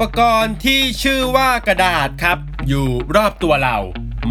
[0.00, 2.38] ปกรณ์ที่ชื่อว่ากระดาษครับ
[2.68, 3.76] อยู่รอบตัวเรา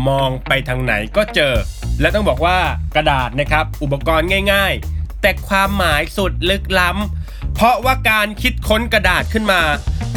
[0.08, 1.54] มองไปทางไหนก็เจอ
[2.02, 2.60] และต้องบอกว่า
[2.96, 9.62] กระดาษนะครับ อุปกรณ์ง่าย ๆ แต่ความหมายสุดลึกล้ำ เพราะว่าการคิดค้นกระดาษขึ้นมา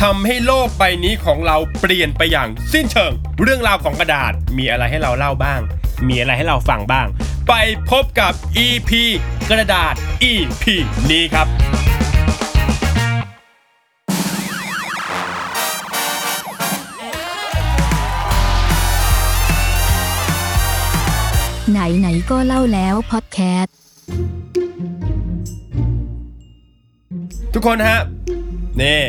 [0.02, 3.12] ทำให้โลกใบนี้ของเราเปลี่ยนไปอย่างสิ้นเชิง
[3.42, 5.60] เรื่องราวของกระดาษมีอะไรให้เราเล่าบ้าง
[6.08, 7.06] มีอะไรให้เราฟังบ้าง
[7.48, 7.54] ไป
[7.90, 8.32] พบกับ
[8.66, 8.90] EP
[9.50, 9.94] กระดาษ
[10.30, 10.64] EP
[11.10, 11.46] นี้ครับ
[21.98, 23.74] ไหนก็เล่าแล้วพอดแคสต์
[27.54, 28.00] ทุกคนฮะ
[28.82, 29.00] นี่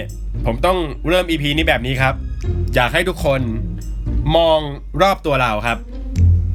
[0.46, 2.14] ผมต้องเริ่ม EP นี้แบบนี้ครับ
[2.76, 3.42] อยากให้ทุกคน
[4.36, 4.60] มอง
[5.02, 5.78] รอบตัวเราครับ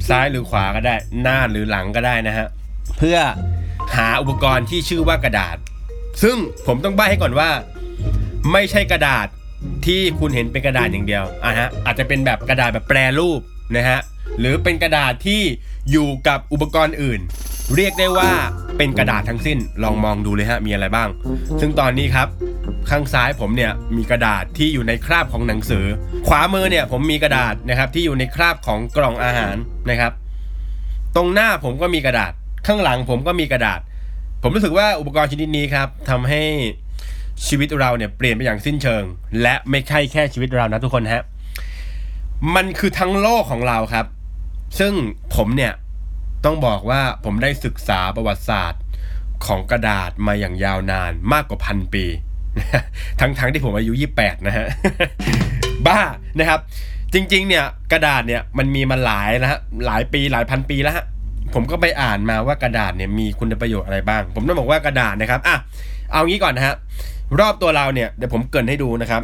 [0.09, 2.47] ซ้ายหรือขวาก็ได้ หน้าหรือหลังก็ได้นะฮะ
[2.97, 3.17] เพื่อ
[3.95, 5.57] หาอุปกรณ์ที่ชื่อว่ากระดาษ
[6.23, 7.49] ซึ่งผมต้องใบ้ให้ก่อนว่า
[8.51, 9.27] ไม่ใช่กระดาษ
[9.85, 13.39] ที่คุณเห็นเป็นกระดาษอย่างเดียวอะฮะอาจจะเป็นแบบกระดาษแบบแปรรูป
[13.77, 13.99] นะฮะ
[14.39, 15.41] หรือเป็นกระดาษที่
[15.91, 17.19] อยู่กับอุปกรณ์อื่น
[17.75, 18.31] เรียกได้ว่า
[18.77, 21.09] เป็นกระดาษทั้งสิ้นลองมองดูเลยฮะมีอะไรบ้าง
[21.61, 22.27] ซึ่งตอนนี้ครับ
[22.89, 25.85] ข้างซ้ายผมเนี่ยมีกระดาษที่อยู่ในคราบของหนังสือ
[26.27, 29.55] ขวามือเนี่ยผมมีกระดาษนะครับที่อยู่ในคราบของกล่องอาหาร
[29.89, 30.11] นะครับ
[31.15, 32.31] ตรงหน้าผมก็มีกระดาษ
[32.67, 33.79] ข้างหลังผมก็มีกระดาษ
[34.43, 36.41] ผมรู้สึกว่าอุปกรณ์ชนิดนี้ครับทำให้
[37.47, 39.03] ชีวิตเราเนี่ยเปลี่ยนไปอย่างสิ้นเชิง
[39.41, 41.23] และไม่ใช่แค่ชีวิตเรานะทุกคนฮะ
[42.55, 44.05] มันคือทั้งโลกของเราครับ
[44.79, 44.93] ซึ่ง
[45.35, 45.73] ผมเนี่ย
[46.45, 48.81] ต้องบอกว่าผมได้ศึกษาประวัติศาสตร์
[49.45, 52.05] ของกระดาษมาอย่างยาวนานมากกว่าพันปี
[53.19, 54.65] ทั้งๆทที่ผมอายุ 28 นะฮะ
[55.87, 56.01] บ้า
[56.39, 56.59] นะครับ
[57.13, 61.05] จริงๆ เนี่ยกระดาษเนี่ยมันมีมาหลายนะฮะหลายปีหลายพันปีแล้วฮะ
[61.53, 65.55] ผมก็ไปอ่านมาว่ากระดาษเนี่ยมีคุณประโยชน์อะไรบ้าง ผมต้องบอกว่ากระดาษนะครับอะ
[66.11, 66.75] เอางี้ก่อนนะฮะ
[67.39, 69.21] รอบตัวเราเนี่ยเดี๋ยวผมเกินให้ดูนะครับ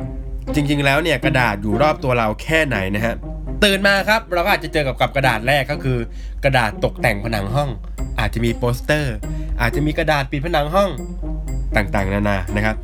[0.55, 3.13] จริง ๆ แล้วเนี่ยกระดาษอยู่รอบตัวเราแค่ไหนนะฮะ
[3.65, 5.97] ตื่นมาครับ เราก็อาจจะเจอกับกับกระดาษแรกก็คือ
[6.43, 7.69] กระดาษตกแต่งผนังห้อง
[8.19, 9.15] อาจจะมีโปสเตอร์
[9.61, 10.89] อาจจะมีกระดาษปิดผนังห้อง
[11.75, 12.75] ต่างๆ นานานะครับ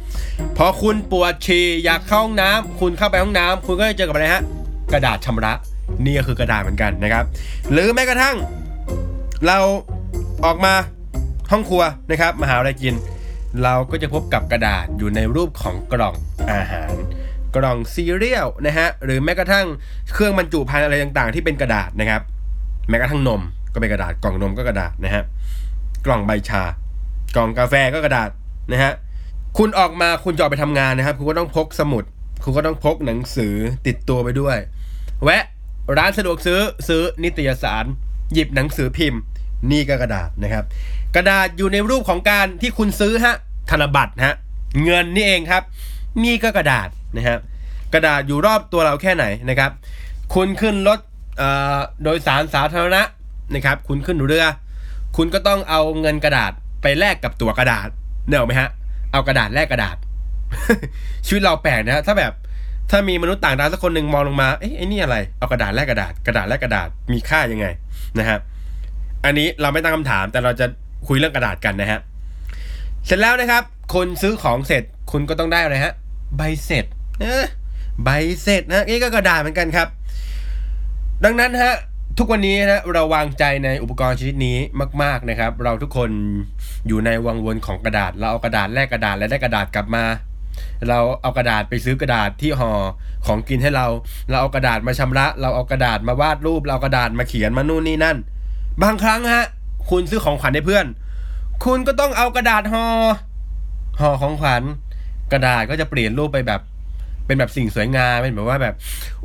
[0.58, 4.44] พอคุณปวดฉี่อยากเข้าห้องน้ำคุณเข้าไปห้องน้ำคุณก็จะเจอกับอะไรฮะ
[4.94, 5.54] กระดาษชำระ
[6.06, 7.24] นี่ก็คือกระดาษเหมือนกันนะครับ
[7.72, 8.36] หรือแม้กระทั่ง
[9.46, 9.58] เรา
[10.46, 10.74] ออกมา
[11.52, 12.96] ห้องครัวนะครับมาหาอะไรกิน
[13.64, 16.16] เราก็จะพบกับกระดาษอยู่ในรูปของกล่อง
[16.52, 16.92] อาหาร
[17.56, 19.66] กล่องซีเรียลนะฮะหรือแม้กระทั่ง
[20.14, 22.22] เครื่องบรรจุภัณฑ์อะไรต่างๆ ที่เป็นกระดาษนะครับ
[22.90, 23.42] แม้กระทั่งนม
[23.74, 25.24] ก็เป็นกระดาษกล่องนมก็กระดาษนะฮะ
[26.06, 26.64] กล่องใบชา
[27.36, 28.30] กล่องกาแฟก็กระดาษ
[28.72, 28.92] นะฮะ
[29.58, 32.04] คุณออกมาคุณจะออกไปทำงานนะครับ คุณก็ต้องพกสมุด
[32.44, 33.56] คุณก็ต้องพกหนังสือ
[33.88, 34.58] ติดตัวไปด้วย
[35.24, 35.44] แวะ
[35.98, 37.86] ร้านสะดวกซื้อซื้อนิตยสาร
[38.34, 39.22] หยิบหนังสือพิมพ์
[39.72, 40.64] นี่ก็กระดาษนะครับ
[41.16, 43.36] กระดาษอยู่ในรูปของการที่คุณซื้อฮะ
[43.70, 44.36] ธนบัตรฮะ
[44.84, 45.64] เงินนี่เองครับ
[46.24, 47.40] นี่ก็กระดาษ นะครับ
[47.94, 49.72] กระดาษอยู่รอบตัวเราแค่ไหนนะครับ
[50.36, 51.00] คุณขึ้นรถ
[51.38, 53.02] เอ่อโดยสารสาธารณะ
[53.53, 54.46] นะครับ คุณขึ้นเรือ
[55.18, 57.88] คุณก็ต้องเอาเงินกระดาษไปแลกกับตัวกระดาษ
[58.28, 58.69] เนกออไหมฮะ
[59.12, 59.96] เอากระดาษแลกกระดาษ
[61.25, 62.34] ชีวิตเราแปลกนะฮะถ้าแบบ
[62.90, 67.68] ถ้ามีมนุษย์ต่างดาวสักคนหนึ่งมองลงมา เอ๊ะไอ้นี่อะไร เอากระดาษแลกกระดาษ กระดาษแลกกระดาษ มีค่ายังไง
[68.19, 68.38] นะฮะ
[69.25, 70.66] อันนี้เราไม่ตั้งคำถาม แต่เราจะ
[71.08, 72.00] คุยเรื่องกระดาษกันนะฮะ
[73.06, 75.94] เสร็จแล้วนะครับ คนซื้อของเสร็จ คุณก็ต้องได้อะไรฮะ
[76.38, 76.86] ใบเสร็จ
[78.03, 78.09] ใบ
[78.44, 79.88] เสร็จนะนี่ก็กระดาษเหมือนกันครับ
[81.24, 81.75] ดังนั้นฮะ
[82.18, 84.57] ทุกวันนี้นะเราวางใจในอุปกรณ์ชนิดนี้
[85.03, 86.09] มาก ๆนะครับ เราทุกคน
[86.88, 90.06] อยู่ในวังวนของกระดาษ เราเอากระดาษแลกกระดาษและได้กระดาษกลับมา
[90.90, 92.72] เราเอากระดาษไปซื้อกระดาษที่ห่อ
[93.28, 93.88] ของกินให้เรา
[94.30, 98.18] เราเอากระดาษมาชำระ เราเอากระดาษมาวาดรูป เราเอากระดาษมาเขียนมานู่นนี่นั่น
[98.84, 99.46] บางครั้งฮะ
[99.90, 100.86] คุณซื้อของขวัญให้เพื่อน
[101.66, 102.86] คุณก็ต้องเอากระดาษห่อ
[104.00, 104.63] ห่อของขวัญ
[105.31, 106.62] กระดาษก็จะเปลี่ยนรูปไปแบบ
[107.30, 108.76] เป็นแบบสิ่งสวยงามเป็นแบบว่าแบบ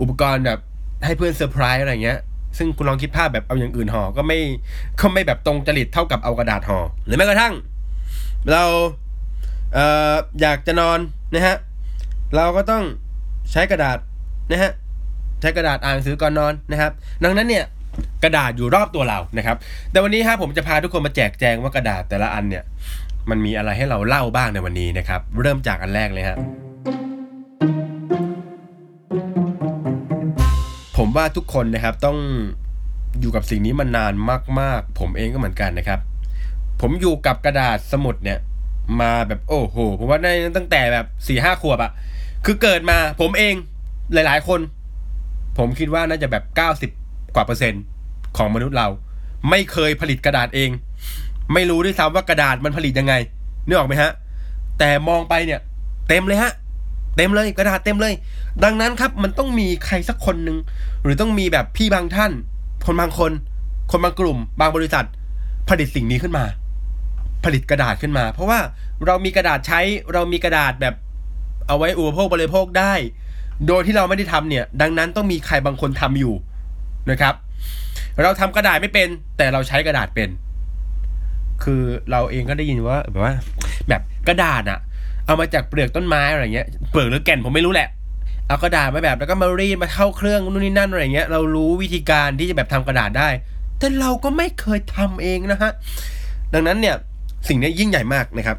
[0.00, 0.58] อุปกรณ์แบบ
[1.04, 2.18] ให้เพื่อนเซอร์ไพรส์อะไรเงี้ย
[2.58, 4.38] ซึ่งคุณลองคิดภาพแบบเอาอย่างอื่นห่อก็ไม่
[5.00, 7.54] ก็ไม่แบบตรงจริตเท่ากับเอากระดาษห่อหรือแม้กระทั่ง
[8.52, 8.64] เรา
[9.74, 10.98] เอ่ออยากจะนอน
[11.32, 11.56] นะฮะ
[12.36, 12.84] เราก็ต้อง
[13.52, 13.98] ใช้กระดาษ
[14.50, 14.72] นะฮะ
[15.40, 16.92] ใช้กระดาษอ่านหนังสือก่อนนอนนะครับ
[17.24, 17.64] ดังนั้นเนี่ย
[18.24, 19.56] กระดาษอยู่รอบตัวเรานะครับ
[19.90, 22.64] แต่วันนี้ฮะผมจะพาทุกคนมาแจกแจงว่ากระดาษแต่ละอันเนี่ย
[23.30, 26.36] มันมีอะไรให้เราเล่าบ้างในวันนี้นะครับ เริ่มจากอันแรกเลยฮะ
[30.96, 32.18] ผมว่าทุกคนนะครับต้อง
[33.20, 34.12] อยู่กับสิ่งนี้มานาน
[34.60, 36.00] มาก ๆ ผมเองก็เหมือนกันนะครับ
[36.80, 38.38] ผมอยู่กับกระดาษสมุดเนี่ย
[39.00, 41.90] มาแบบโอ้โหผมว่าได้ตั้งแต่แบบสี่ห้าขวบอะ
[42.44, 43.54] คือเกิดมาผมเอง
[44.12, 44.60] หลาย ๆ คน
[45.58, 46.90] ผมคิดว่าน่าจะแบบเก้าสิบ
[47.34, 47.82] กว่าเปอร์เซ็นต์
[48.36, 48.88] ของมนุษย์เรา
[49.50, 50.70] ไม่เคยผลิตกระดาษเอง
[51.52, 53.14] ไม่รู้ด้วยซ้ำว่ากระดาษมันผลิตยังไง
[53.66, 54.12] นึกออกไหมฮะ
[54.78, 55.60] แต่มองไปเนี่ย
[56.08, 56.52] เต็มเลยฮะ
[57.16, 58.14] เต็มเลยกระดาษเต็มเลย
[58.64, 60.56] ดังนั้นครับมันต้องมีใครสักคนหนึ่ง
[61.02, 62.32] หรือต้องมีแบบพี่บางท่าน
[62.86, 63.32] คนบางคน
[63.90, 65.06] คนบางกลุ่ม บางบริษัท
[65.68, 66.44] ผลิตสิ่งนี้ขึ้นมา
[67.44, 68.58] ผลิตกระดาษขึ้นมา เพราะว่า
[69.06, 69.80] เรามีกระดาษใช้
[70.12, 70.94] เรามีกระดาษแบบ
[71.68, 72.92] เอาไว้อุปโภคบริโภคได้
[73.68, 76.34] โดยที่เราไม่ได้ทำเนี่ย ดังนั้นต้องมีใครบางคนทำอยู่
[77.10, 77.34] นะครับ
[78.22, 80.28] เราทำกระดาษไม่เป็น แต่เราใช้กระดาษเป็น
[81.64, 83.34] คือเราเองก็ได้ยินว่าแบบว่า
[83.88, 84.80] แบบกระดาษอะ
[85.26, 87.88] เอามาจากเปลือกต้นไม้อะไรเงี้ยเปลือกหรือแก่นผมไม่รู้แหละ
[88.48, 93.28] เอากระดาษมาแบบแล้วก็มารีดมาเข้าเครื่องนู่นนี่นั่นอะไรเงี้ยเรารู้วิธีการที่จะแบบทำกระดาษได้
[93.78, 95.72] แต่เราก็ไม่เคยทำเองนะฮะ
[96.54, 96.94] ดังนั้นเนี่ย
[97.48, 98.58] สิ่งนี้ยิ่งใหญ่มากนะครับ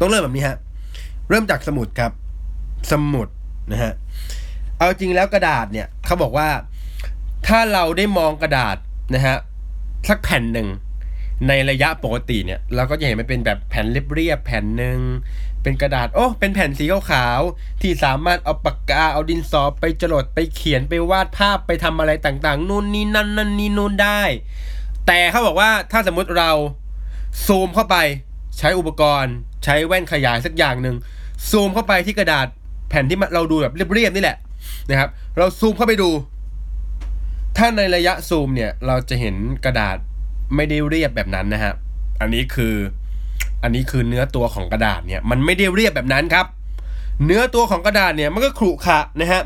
[0.00, 0.56] ต้องเริ่มแบบนี้ฮะ
[1.30, 2.12] เริ่มจากสมุดครับ
[2.92, 3.28] สมุด
[3.72, 3.92] นะฮะ
[4.78, 6.48] เอาจริงแล้วกระดาษเนี่ยเขาบอกว่า
[7.46, 8.76] ถ้าเราได้มองกระดาษ
[9.14, 9.36] นะฮะ
[10.08, 10.68] สักแผ่นหนึ่ง
[11.48, 14.98] ในระยะปกติเนี่ยเราก็จะเห็นมันเป็นแบบแผ่นเรียบๆแผ่นหนึ่ง
[15.62, 24.20] เป็นกระดาษโอ้เป็นแผ่นสีขาวๆที่สามารถเอาปากกาเอาดินสอไปจรดไปเขียนไปวาดภาพไปทำอะไรต่างๆนู่นนี่นั่นนั่นนี่นู่นได้
[25.06, 26.50] แต่เขาบอกว่าถ้าสมมุติเรา
[27.46, 27.96] ซูมเข้าไป
[28.58, 29.34] ใช้อุปกรณ์
[29.64, 30.96] ใช้แว่นขยายสักอย่างหนึ่ง
[31.50, 32.46] ซูมเข้าไปที่กระดาษ
[32.88, 34.36] แผ่นที่เราดูแบบเรียบๆนี่แหละ
[34.88, 36.10] นะครับ เราซูมเข้าไปดู
[37.56, 39.34] ถ้าในระยะซูมเนี่ยเราจะเห็น
[39.64, 39.96] กระดาษ
[40.56, 41.72] ไม่ได้เรียบแบบนั้นนะฮะ
[42.20, 42.74] อันนี้คือ
[43.62, 46.46] อันนี้คือเนื้อตัวของกระดาษเนี่ย มันไม่ได้เรียบแบบนั้นครับ
[47.26, 49.42] เนื้อตัวของกระดาษเนี่ยมันก็ขรุขระนะฮะ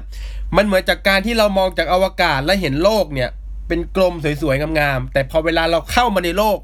[0.56, 3.29] มันเหมือนจากการที่เรามองจากอวกาศและเห็นโลกเนี่ย
[3.69, 6.58] เป็นกลมสวยๆงามๆแต่พอเวลาเราเข้ามาในโลก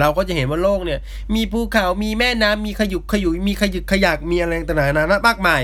[0.00, 1.00] เราก็จะเห็นว่าโลกเนี่ย
[1.34, 5.62] มีภูเขา มีแม่น้ำมีขยุกขยุยมีขยึกขยักมีอะไรต่างๆนานามากมาย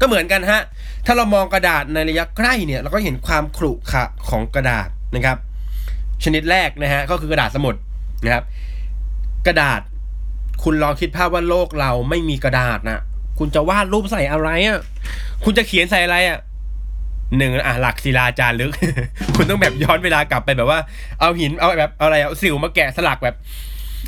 [0.00, 0.60] ก็เหมือนกันฮะ
[1.06, 5.38] ถ้าเรามองกระดาษในระยะใกล้เนี่ยเราก็เห็นความขรุขระของกระดาษนะครับ
[6.24, 7.74] ชนิดแรกนะฮะก็คือกระดาษสมุด
[8.24, 8.44] นะครับ
[9.46, 9.80] กระดาษ
[10.64, 13.02] คุณลองคิดภาพว่าโลกเราไม่มีกระดาษนะ
[13.38, 14.80] คุณจะวาดรูปใส่อะไรอะ
[15.44, 16.38] คุณจะเขียนใส่อะไรอะ
[17.38, 18.72] หนึ่งอะหลักศิลาจารึก
[19.36, 20.80] คุณต้องแบบย้อนเวลากลับไปแบบว่า
[21.20, 23.36] เอาหินเอาแบบอะไรเอาสิวมาแกะสลักแบบ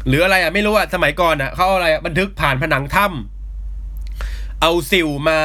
[0.08, 5.38] หรืออะไรอะไม่รู้อะสมัยก่อนอะเขาเอาอะไรบันทึกผ่านผนังถ้ำเอาสิวมา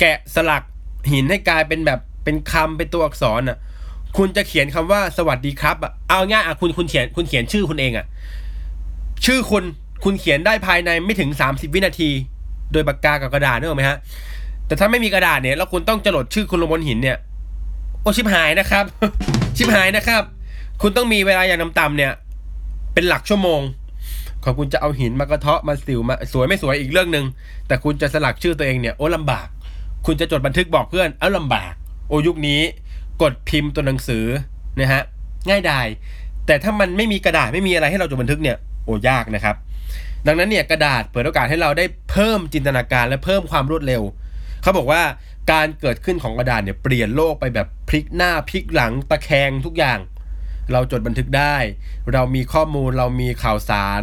[0.00, 0.62] แกะสลัก
[1.12, 3.58] หินให้กลายเป็นแบบเป็นคำเป็นตัวอักษรอะ
[4.16, 8.06] คุณจะเขียนคำว่าสวัสดีครับอะเอาง่ายอะคุณคุณเขียนคุณเขียนชื่อคุณเองอะ
[9.24, 9.64] ชื่อคุณ
[10.04, 12.10] คุณเขียนได้ภายในไม่ถึง30วินาที
[12.72, 13.98] โดยปากกากับกระดาษนึกออกไหมฮะ
[14.66, 17.16] แต่ถ้าไม่มีกระดาษเนี่ยแล้วคุณต้องจดชื่อคุณลงบนหินเนี่ย
[18.02, 18.84] โอชิบหายนะครับ
[19.56, 20.22] ชิบหายนะครับ
[20.82, 22.12] คุณต้องมีเวลาอย่างต่ำๆเนี่ย
[22.94, 23.60] เป็นหลักชั่วโมง
[24.44, 27.24] ของคุณจะเอาหินมากระเทาะมาสิวมาสวยไม่สวยอีกเรื่องหนึ่ง
[27.68, 29.46] แต่คุณจะสลักชื่อตัวเองเนี่ยโอ้ลำบาก
[30.06, 31.72] คุณจะจดบันทึกบอกเพื่อนเอ้าลำบาก
[32.08, 32.60] โอ้ยุคนี้
[33.22, 34.24] กดพิมพ์ตัวหนังสือ
[34.80, 35.02] นะฮะ
[35.48, 35.86] ง่ายดาย
[36.46, 39.56] แต่ถ้ามันไม่มีกระดาษไม่มีอะไรให้เราจดบันทึกเนี่ยโอ้ยากนะครับ
[40.26, 44.02] ดังนั้นเนี่ยกระดาษเปิดโอกาสให้เราได้เพิ่มจินตนาการและเพิ่มความรวดเร็ว
[44.62, 45.02] เขาบอกว่า
[45.52, 49.98] การเกิดขึ้นของกระดาษเนี่ยเปลี่ยนโลกไปแบบพลิกหน้าพลิกหลังตะแคงทุกอย่าง
[50.72, 51.56] เราจดบันทึกได้
[52.12, 54.02] เรามีข้อมูลเรามีข่าวสาร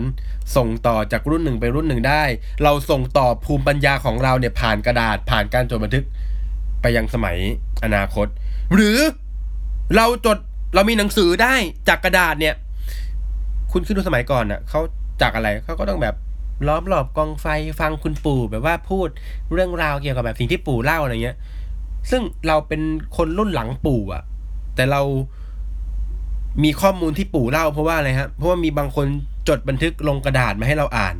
[0.56, 2.24] ส่งต่อจากรุ่นหนึ่งไปรุ่นหนึ่งได้
[2.64, 6.06] เราส่งต่อภูมิปัญญาของเราเนี่ยผ่านกระดาษผ่านการจดบันทึก
[6.82, 7.38] ไปยังสมัย
[7.84, 8.28] อนาคต
[8.74, 8.98] หรือ
[9.96, 10.38] เราจด
[10.76, 11.54] เรามีหนังสือได้
[11.88, 12.56] จากกระดาษเนี่ย
[13.72, 14.80] คุณคิดดูสมัยก่อนน่ะเขา
[15.22, 16.16] จากอะไรเขาก็ต้องแบบ
[16.68, 17.46] ล้อมรอบกองไฟ
[17.80, 19.08] ฟังคุณปู่แบบว่าพูด
[19.54, 21.38] เรื่องราวเกี่ยวกับแบบสิ่งที่ปู่เล่าอะไรเงี้ย
[22.12, 22.82] ซึ่งเราเป็น
[23.18, 24.24] คนรุ่นหลังปู่อะ
[24.75, 25.01] แต่เรา
[26.63, 29.08] มีข้อมูลที่ปู่เล่าเพราะว่าอะไรฮะ เพราะว่ามีบางคน
[29.50, 31.16] จดบันทึกลงกระดาษมาให้เราอ่าน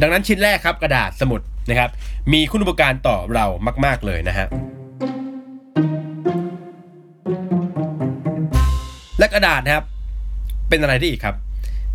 [0.00, 1.90] ดังนั้นชิ้นแรกครับกระดาษสมุดนะครับ
[2.32, 3.46] มีคุณอุปการต่อเรา
[3.84, 4.46] มาก ๆเลยนะฮะ
[9.26, 9.86] และกระดาษนะครับ
[10.68, 11.36] เป็นอะไรที่อีกครับ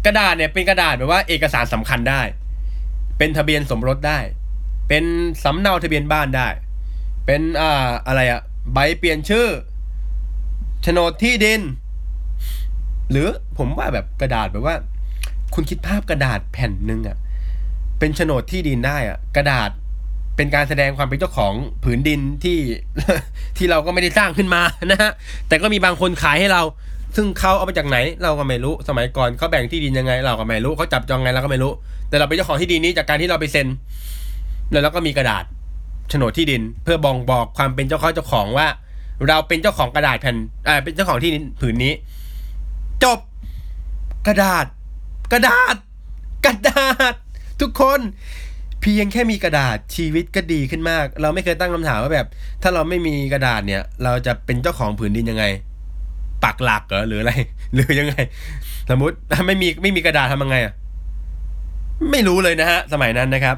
[0.05, 2.21] กระดาษเนี่ยเป็นกระดาษแบบว่าเอกสารสำคัญได้
[3.17, 4.19] เป็นทะเบียนสมรสได้
[4.89, 5.03] เป็น
[5.43, 6.47] สำเนาทะเบียนบ้านได้
[7.25, 8.41] เป็นอ่าอะไรอะ
[8.73, 9.47] ใบเปลี่ยนชื่อ
[10.81, 11.61] โฉนดที่ดิน
[13.11, 14.75] หรือผมว่าแบบกระดาษแบบว่า
[15.53, 17.17] คุณคิดภาพกระดาษแผ่นหนึ่งอะ
[17.99, 19.69] เป็นโฉนดที่ดินได้อะกระดาษ
[20.35, 22.57] เป็นการแสดงความเป็นเจ้าของผืนดินที่
[23.57, 24.61] ที่เราก็ไม่ได้สร้างขึ้นมา
[24.91, 25.11] นะฮะ
[25.47, 26.61] แต่ก็มีบางคนขายให้เรา
[27.15, 31.71] ซึ่งเขาเอามาจากไหนเราก็ไม่รู้สมัยก่อนเขาแบ่งที่ดินยังไง เราก็ไม่รู้เขาจับจองไงเราก็ไม่รู้
[32.09, 33.67] แต่เราเป็นเจ้าของที่ดินนี้จากการที่เราไปเซ็น
[34.71, 35.43] แล้วเราก็มีกระดาษ
[36.09, 38.67] โฉนดที่ดิน เพื่อบ่งบอกความเป็นเจ้าของเจ้าของว่า
[39.27, 40.35] เราเป็นเจ้าของกระดาษแผ่น
[40.67, 41.93] อ่าเป็นเจ้าของที่ดินผืนนี้
[43.03, 43.19] จบ
[44.27, 44.65] กระดาษ
[45.33, 45.75] กระดาษ
[46.45, 47.13] กระดาษ
[47.61, 47.99] ทุกคน
[48.81, 52.27] เพียงแค่มีกระดาษชีวิตก็ดีขึ้นมาก เราไม่เคยตั้งคำถามว่าแบบ
[52.61, 55.45] ถ้าเราไม่มีกระดาษเนี่ย เราจะเป็นเจ้าของผืนดินยังไง
[56.43, 57.33] ปักหลักเหรอหรืออะไร
[57.73, 58.15] หรือยังไง
[58.89, 60.73] สมมติถ้าไม่มีไม่มีกระดาษทำยังไงอะ
[62.11, 63.55] ไม่รู้เลยนะฮะสมัยนั้นนะครับ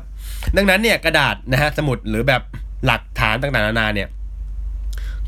[0.57, 2.41] ดังนั้นเนี่ยกระดาษนะฮะสมุดหรือแบบ
[2.85, 4.09] หลักฐานต่างๆนานาเนี่ย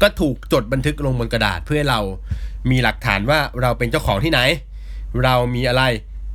[0.02, 2.00] ก็ถูกจดบันทึกลงบนกระดาษเพื่อเรา
[2.72, 4.40] มีหลักฐานว่าเราเป็นเจ้าของที่ไหน
[5.24, 5.84] เรามีอะไร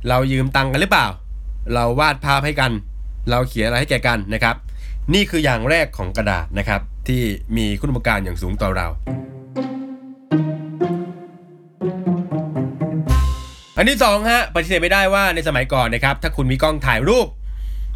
[0.09, 1.07] เรายืมตังค์กันหรือเปล่า
[1.73, 2.71] เราวาดภาพให้กัน
[3.29, 4.55] เราเขียนอะไรให้แก่กันนะครับ
[5.13, 7.21] นี่คืออย่างแรกของกระดาษนะครับ ที่
[7.57, 8.87] มีคุณอุปการอย่างสูงต่อเรา
[13.81, 17.27] อันที่สองฮะปฏิเสธไม่ได้ว่าในสมัยก่อนนะครับ ถ้าคุณมีกล้องถ่ายรูป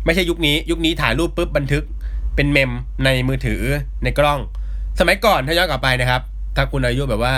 [0.05, 1.83] ไม่ใช่ยุคนี้ยุคนี้ถ่ายรูปปุ๊บบันทึก
[2.35, 2.71] เป็นเมม
[3.05, 3.61] ในมือถือ
[4.03, 4.39] ในกล้อง
[4.99, 6.21] สมัยก่อนถ้าย้อนกลับไปนะครับ
[6.55, 7.33] ถ้าคุณอายุแบบว่า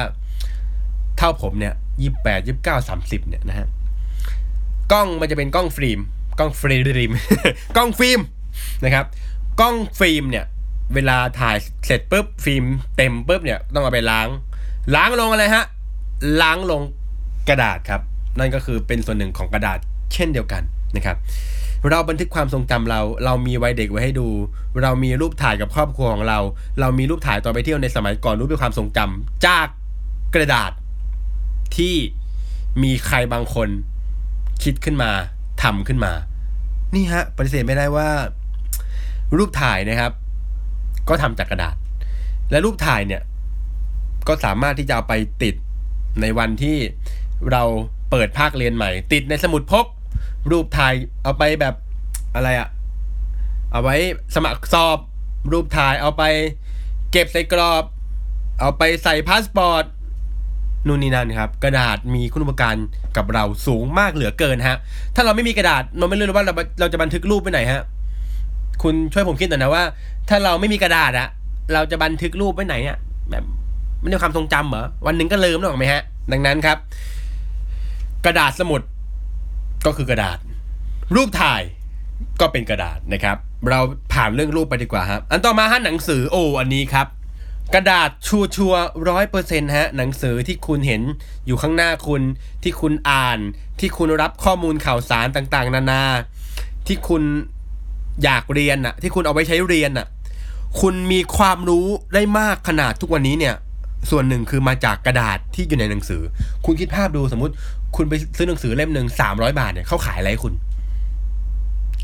[1.18, 3.68] เท่าผมเนี่ยยี่แปดยี่เก้าสามสิบเนี่ยนะฮะ
[4.92, 6.00] กล้องมันจะเป็นกล้องฟิล์ม
[6.40, 7.12] กล้องฟิล์ม
[7.78, 8.20] กล้องฟิล์ม
[8.84, 9.06] นะครับ
[9.62, 10.46] กล้องฟิล์มเนี่ย
[10.94, 12.64] เวลาถ่ายเสร็จปุ๊บฟิล์ม
[12.98, 14.28] เต็มปุ๊บเนี่ยต้องเอาไปล้าง
[14.96, 15.66] ล้างลงอะไรฮะ
[16.42, 16.82] ล้างลง
[17.50, 18.04] กระดาษครับ
[18.40, 19.80] นั่นก็คือเป็นส่วนหนึ่งของกระดาษ
[20.14, 20.64] เช่นเดียวกัน
[20.96, 21.18] นะครับ
[21.90, 24.28] เราบันทึกความทรงจำเรา เรามีวัยเด็กไว้ให้ดู
[24.82, 26.40] เรามีรูปถ่ายกับครอบครัวของเรา
[26.80, 29.68] เรามีรูปถ่ายตอนไปเที่ยวในสมัยก่อนรูปเป็นความทรงจำจาก
[30.36, 30.72] กระดาษ
[31.78, 31.96] ที่
[32.84, 33.70] มีใครบางคน
[34.64, 35.12] คิดขึ้นมา
[35.64, 36.14] ทำขึ้นมา
[36.96, 38.10] นี่ฮะปฏิเสธไม่ได้ว่า
[39.38, 40.12] รูปถ่ายนะครับ
[41.10, 41.76] ก็ทำจากกระดาษ
[42.52, 43.22] และรูปถ่ายเนี่ย
[44.28, 45.14] ก็สามารถที่จะเอาไป
[45.44, 45.56] ติด
[46.22, 46.78] ในวันที่
[47.52, 47.64] เรา
[48.12, 49.86] เปิดภาคเรียนใหม่ ติดในสมุดพก
[50.52, 51.76] รูปถ่ายเอาไปแบบ
[52.36, 52.70] อะไรอะ
[53.72, 53.96] เอาไว้
[54.36, 54.98] สมัครสอบ
[55.52, 56.24] รูปถ่ายเอาไป
[57.12, 57.84] เก็บใส่กรอบ
[58.60, 59.86] เอาไปใส่พาสปอร์ต
[60.88, 62.76] นู่นนี่นั่นครับ กระดาษมีคุณอุปการ
[63.18, 64.78] กับเราสูงมากเหลือเกินฮะ
[65.16, 67.82] ถ้าเราไม่มีกระดาษเราไม่รู้ว่าเราเราจะบันทึกรูปไปไหนฮะ
[68.84, 69.84] คุณช่วยผมคิดหน่อยนะว่า
[70.30, 71.28] ถ้าเราไม่มีกระดาษอะ
[71.74, 72.98] เราจะบันทึกรูปไว้ไหนอะ
[73.32, 73.44] แบบ
[74.02, 76.78] ไม่ได้ความทรงจำเหรอวันหนึ่งก็ลืมหรอกไหมฮะ ดังนั้นครับ
[78.28, 78.82] กระดาษสมุด
[79.86, 80.38] ก็คือกระดาษ
[81.16, 81.62] รูปถ่าย
[82.42, 83.38] ก็เป็นกระดาษนะครับ
[83.70, 83.80] เรา
[84.14, 87.08] ผ่านเรื่องรูปไปดีกว่าครับ อันต่อมาฮะหนังสือโอ้อันนี้ครับ
[87.74, 88.74] กระดาษชัวชัว
[89.10, 91.02] ร้อยเปอร์เซ็นต์ฮะหนังสือที่คุณเห็น
[91.46, 92.22] อยู่ข้างหน้าคุณ
[92.64, 93.40] ที่คุณอ่าน
[93.80, 96.04] ที่คุณรับข้อมูลข่าวสารต่างๆ นานา
[96.88, 97.24] ที่คุณ
[98.24, 100.08] อยากเรียนน่ะที่คุณเอาไว้ใช้เรียนน่ะ
[100.82, 103.56] คุณมีความรู้ได้มากขนาดทุกวันนี้เนี่ย
[104.10, 106.22] ส่วนหนึ่งคือมาจากกระดาษที่อยู่ในหนังสือ
[106.66, 107.54] คุณคิดภาพดูสมมติ
[107.96, 110.54] คุณไปซื้อหนังสือเล่มหนึ่งสามร้อยบาทเนี่ยเขาขายอะไรคุณ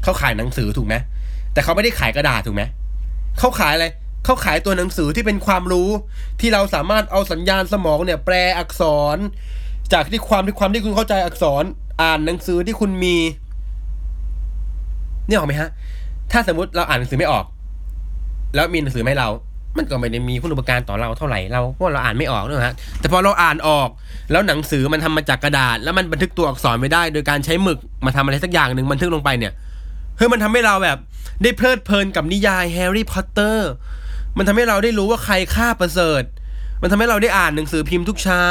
[0.04, 0.96] เขาขายหนังสือถูกไหม
[1.54, 2.63] แต่เขาไม่ได้ขายกระดาษถูกไหม
[3.40, 3.88] เขาขายอะไร
[4.25, 5.90] เขาขายตัวหนังสือที่เป็นความรู้
[6.40, 8.84] ที่เราสามารถเอาสัญญาณสมองเนี่ย แปลอักษ
[9.16, 9.18] ร
[9.94, 11.63] จากที่ความที่ความที่คุณเข้าใจอักษร
[12.02, 13.16] อ่านหนังสือที่คุณมี
[15.28, 15.70] เนี่ยออกไหมฮะ
[16.32, 17.46] ถ้าสมมติเราอ่านหนังสือไม่ออก
[18.56, 19.30] แล้วมีหนังสือไม่เรา
[19.77, 23.89] มันก็ไม่ได้มีคุณอุปการต่อเราเท่าไหร่เราเพราะเราอ่านไม่ออกนะฮะแต่พอเราอ่านออก
[24.32, 29.53] แล้วหนังสือมันทำมาจากกระดาษ แล้วมันบันทึกตัวอักษรไว้ได้ โดยการใช้หมึกมาทำอะไรสักอย่างหนึ่งบันทึกลงไปเนี่ย
[30.18, 30.98] เฮ้ยมันทำให้เราแบบ
[31.42, 33.72] ได้เพลิดเพลินกับนิยายแฮร์รี่พอตเตอร์
[34.38, 36.24] มันทำให้เราได้รู้ว่าใครฆ่าประเสริฐ
[36.82, 38.44] มันทำให้เราได้อ่านหนังสือพิมพ์ทุกเช้า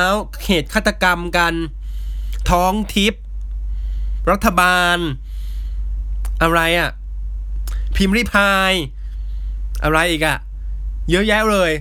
[0.47, 1.55] เหตุฆาตกรรมกัน
[2.51, 3.23] ท้องทิพย์
[4.31, 4.99] รัฐบาล
[6.43, 6.91] อะไรอะ
[7.97, 8.73] พิมพ์ริพาย
[9.85, 10.39] อะไรอีกอะ
[11.11, 11.73] เยอะแยะเลย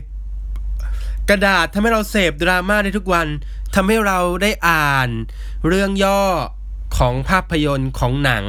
[1.29, 3.27] กระดาษทำให้เราเสพดราม่าได้ทุกวัน
[3.75, 5.09] ทำให้เราได้อ่าน
[5.67, 6.21] เรื่องย่อ
[6.97, 8.43] ของภาพยนตร์ของหนัง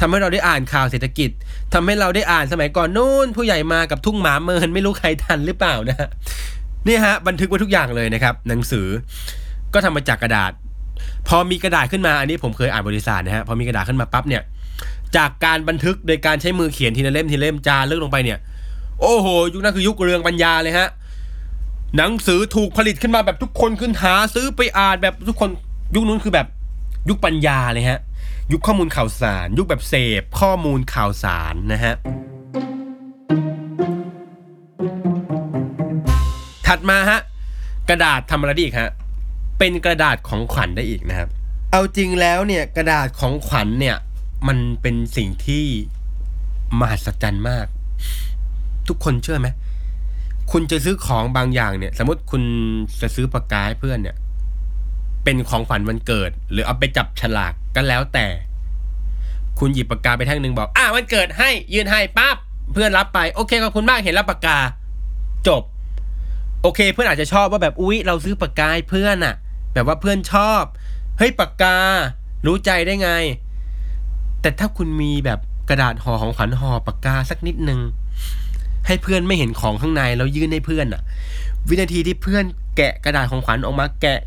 [0.00, 1.30] ทำให้เราได้อ่านข่าวเศรษฐกิจ
[1.74, 6.08] ทำให้เราได้อ่านสมัยก่อนนู่น ผู้ใหญ่มากับทุ่งหมาเมินไม่รู้ใครทันหรือเปล่านะฮะ
[6.86, 8.86] นี่ฮะ บันทึกไว้ทุกอย่างเลยนะครับ หนังสือ
[9.74, 10.52] ก็ทำมาจากกระดาษ
[11.28, 14.42] พอมีกระดาษขึ้นมาอันนี้ผมเคยอ่านบริษัทนะฮะพอมีกระดาษขึ้นมาปั๊บเนี่ย
[15.16, 18.38] จากการบันทึกโดยการใช้มือเขียนทีละเล่มทีละเล่มจารึกลงไปเนี่ย
[19.02, 20.88] โอ้โห ยุคนั้นคือยุคเรืองปัญญาเลยฮะ
[21.96, 25.50] หนังสือถูกผลิตขึ้นมาแบบทุกคนขึ้นหาซื้อไปอ่านแบบทุกคน
[25.94, 26.46] ยุคนู้นคือแบบ
[27.08, 28.00] ยุคปัญญาเลยฮะ
[28.52, 31.94] ยุคข้อมูลข่าวสาร ยุคแบบเสพข้อมูลข่าวสารนะฮะ
[36.66, 37.20] ถัดมาฮะ
[37.88, 38.90] กระดาษทำอะไรได้อีกฮะ
[39.58, 41.28] เป็นกระดาษของขวัญได้อีกนะครับ
[41.70, 43.96] เอาจริงแล้วเนี่ยกระดาษของขวัญเนี่ย
[44.48, 45.66] มันเป็นสิ่งที่
[46.80, 47.66] มหัศจรรย์มาก
[48.92, 49.48] ทุกคนเชื่อไหม
[50.52, 52.42] คุณจะซื้อของบางอย่างเนี่ย สมมติคุณ
[53.02, 54.16] จะซื้อปากกาให้เพื่อนเนี่ย
[55.24, 58.26] เป็นของขวัญวันเกิด หรือเอาไปจับฉลากก็แล้วแต่
[59.58, 62.36] คุณหยิบปากกาไปแท่งหนึ่งบอก อะวันเกิดให้ ยืนให้ปั๊บ
[62.72, 64.58] เพื่อนรับไปโอเคขอบคุณมากเห็นรับปากกา
[65.48, 65.62] จบ
[66.62, 69.34] โอเค เพื่อนอาจจะชอบว่าแบบอุ๊ย เราซื้อปากกาให้เพื่อนอะ
[69.74, 70.62] แบบว่าเพื่อนชอบ
[71.18, 71.76] เฮ้ยปากกา
[72.46, 73.10] รู้ใจได้ไง
[74.40, 77.80] แต่ถ้าคุณมีแบบกระดาษห่อของขวัญห่อปากกาสักนิดนึง
[78.86, 81.02] ให้เพื่อนไม่เห็นของข้างในแล้วยื่นให้เพื่อนอะ
[81.68, 82.44] วินาทีที่เพื่อน
[82.76, 84.18] แกะกระดาษของขวัญออกมา แกะ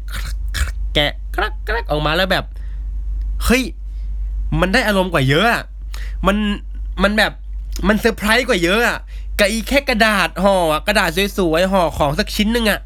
[0.96, 2.46] แกะกรักกรักออกมาแล้วแบบ
[3.46, 3.64] เฮ้ย
[4.60, 5.64] มันได้อารมณ์กว่าเยอะอะ
[6.28, 6.38] มัน
[7.04, 7.32] มันแบบ
[7.88, 8.98] มันเซอร์ไพรส์กว่าเยอะอะ
[9.40, 10.56] กับอีแค่กระดาษห่อ
[10.88, 12.80] กระดาษสวยๆห่อของสักชิ้นหนึ่งอะ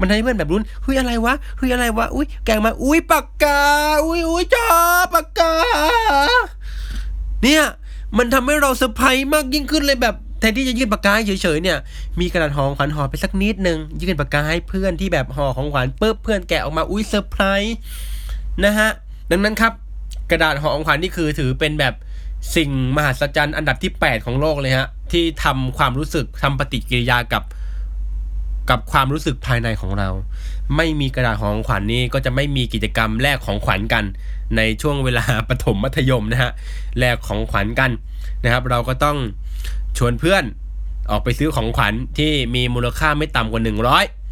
[0.00, 3.60] มันทำให้เพื่อนแบบลุ้นเฮ้ยอะไรวะเฮ้ยอะไรวะอุ้ยแกงมา อุ้ยปากกา
[4.04, 4.66] อุ้ยอุ้ยจ้า
[5.14, 5.52] ปากกา
[7.42, 7.64] เนี่ย
[8.18, 11.78] มันทำให้เราเซอร์ไพรส์มากยิ่งขึ้นเลยแบบแทนที่จะยื่นปากกาเฉยๆเนี่ย
[12.20, 17.76] มีกระดาษห่อของขวัญห่อไปสักนิดนึง ยื่นปากกาให้เพื่อนที่แบบห่อของขวัญปุ๊บเพื่อนแกะออกมาอุ้ยเซอร์ไพรส์
[18.64, 18.90] นะฮะ
[19.30, 19.72] ดังนั้นครับ
[20.30, 21.94] กระดาษห่อของขวัญนี่คือถือเป็นแบบ
[22.56, 27.42] สิ่งมหัศจรรย์อันดับที่ 8 ของโลกเลยฮะ ที่ทำความรู้สึกทำปฏิกิริยากับ
[28.70, 30.08] กับความรู้สึกภายในของเรา
[30.76, 34.04] ไม่มีกระดาษของขวัญนี่ก็จะไม่มีกิจกรรมแลกของขวัญกัน
[34.56, 36.52] ในช่วงเวลาปฐมมัธยมนะฮะ
[36.98, 37.90] แลกของขวัญกัน
[38.44, 39.16] นะครับ เราก็ต้อง
[39.98, 40.44] ชวนเพื่อน
[41.10, 43.62] ออกไปซื้อของขวัญที่มีมูลค่าไม่ต่ำกว่า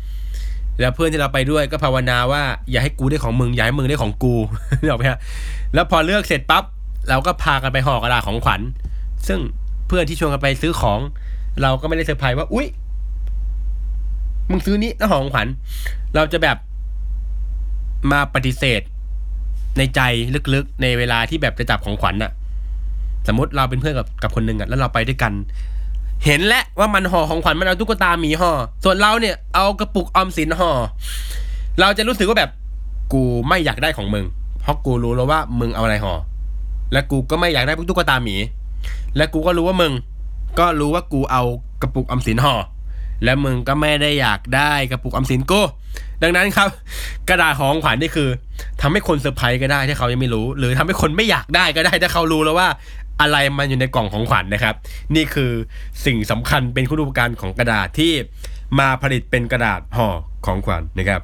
[0.04, 4.34] 100 แล้วเพื่อนที่เราไปด้วยก็ภาวนาว่าอย่าให้กูได้ของมึงอย่าให้มึงได้ของกู
[4.80, 5.18] นึกออกไหมฮะ
[5.74, 6.64] แล้วพอเลือกเสร็จปั๊บ
[7.08, 8.60] เราก็พากันไปห่อกระดาษของขวัญ
[9.28, 9.40] ซึ่ง
[9.86, 11.00] เพื่อนที่ชวนกันไปซื้อของ
[11.62, 12.66] เราก็ไม่ได้เซอร์ไพรส์ว่า อุ๊ย
[14.52, 15.46] มึงซื้อนี้แล้วของขวัญ
[16.14, 16.56] เราจะแบบ
[18.12, 18.82] มาปฏิเสธ
[19.78, 20.00] ในใจ
[20.54, 22.32] ลึกๆ ในเวลาที่แบบจะจับของขวัญน่ะ
[23.28, 25.32] สมมติเราเป็นเพื่อนกับกับคนหนึ่งอะแล้วเราไปด้วยกัน
[26.24, 28.52] เห็นแล้วว่ามันห่อของขวัญมันเอาตุ๊กตาหมีห่อ
[28.84, 30.70] ส่วนเราเนี่ยเอากระปุกออมสินห่อ
[31.80, 32.50] เราจะรู้สึกว่าแบบ
[33.12, 34.24] กูไม่อยากได้ของมึง
[34.62, 36.14] เพราะกูรู้แล้วว่ามึงเอาอะไรห่อ
[36.92, 38.36] และกูก็ไม่อยากได้พวกตุ๊กตาหมี
[39.16, 39.92] และกูก็รู้ว่ามึง
[40.58, 41.42] ก็รู้ว่ากูเอา
[41.82, 42.54] กระปุกออมสินห่อ
[43.24, 45.60] และมึงก็ไม่ได้อยากได้กระปุกออมสินกู
[46.22, 46.68] ดังนั้นครับ
[47.28, 48.28] กระดาษของขวัญนี่คือ
[48.80, 52.68] ทำให้คนเซอร์ไพรส์ก็ได้ถ้าเขายังไม่รู้ หรือทำให้คนไม่อยากได้ก็ได้ถ้าเขารู้แล้วว่า
[53.20, 54.74] อะไรมันอยู่ในกล่องของขวัญนะครับ
[55.14, 55.50] นี่คือ
[56.04, 58.12] สิ่งสำคัญเป็นคุณูปการของกระดาษที่
[58.78, 60.08] มาผลิตเป็นกระดาษห่อ
[60.46, 61.20] ของขวัญนะครับ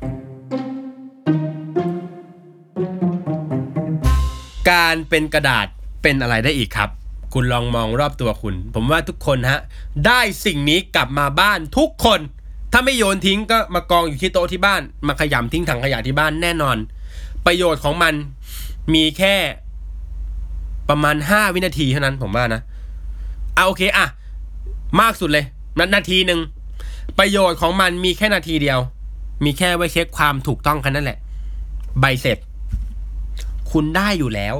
[4.71, 5.67] การเป็นกระดาษ
[6.03, 6.91] เป็นอะไรได้อีกครับ
[7.33, 9.61] คุณลองมองรอบตัวคุณ ผมว่าทุกคนฮะ
[10.07, 12.21] ได้สิ่งนี้กลับมาบ้านทุกคน
[12.73, 16.77] ถ้าไม่โยนทิ้งก็มากองอยู่ที่โต๊ะที่บ้าน มาขยำทิ้งถังขยะที่บ้านแน่นอน
[17.47, 18.15] ประโยชน์ของมัน
[18.95, 19.35] มีแค่
[20.89, 22.63] ประมาณห้าวินาทีเท่านั้นผมว่านะ
[23.55, 24.07] เอาโอเคอะ
[25.01, 25.45] มากสุดเลย
[25.79, 26.41] นานาทีหนึ่ง
[27.19, 28.79] ประโยชน์ของมันมีแค่นาทีเดียว
[29.45, 31.19] มีแค่ไว้เช็คความถูกต้องแค่นั้นแหละ
[32.01, 32.39] ใบเสร็จ
[33.73, 34.57] คุณได้อยู่แล้ว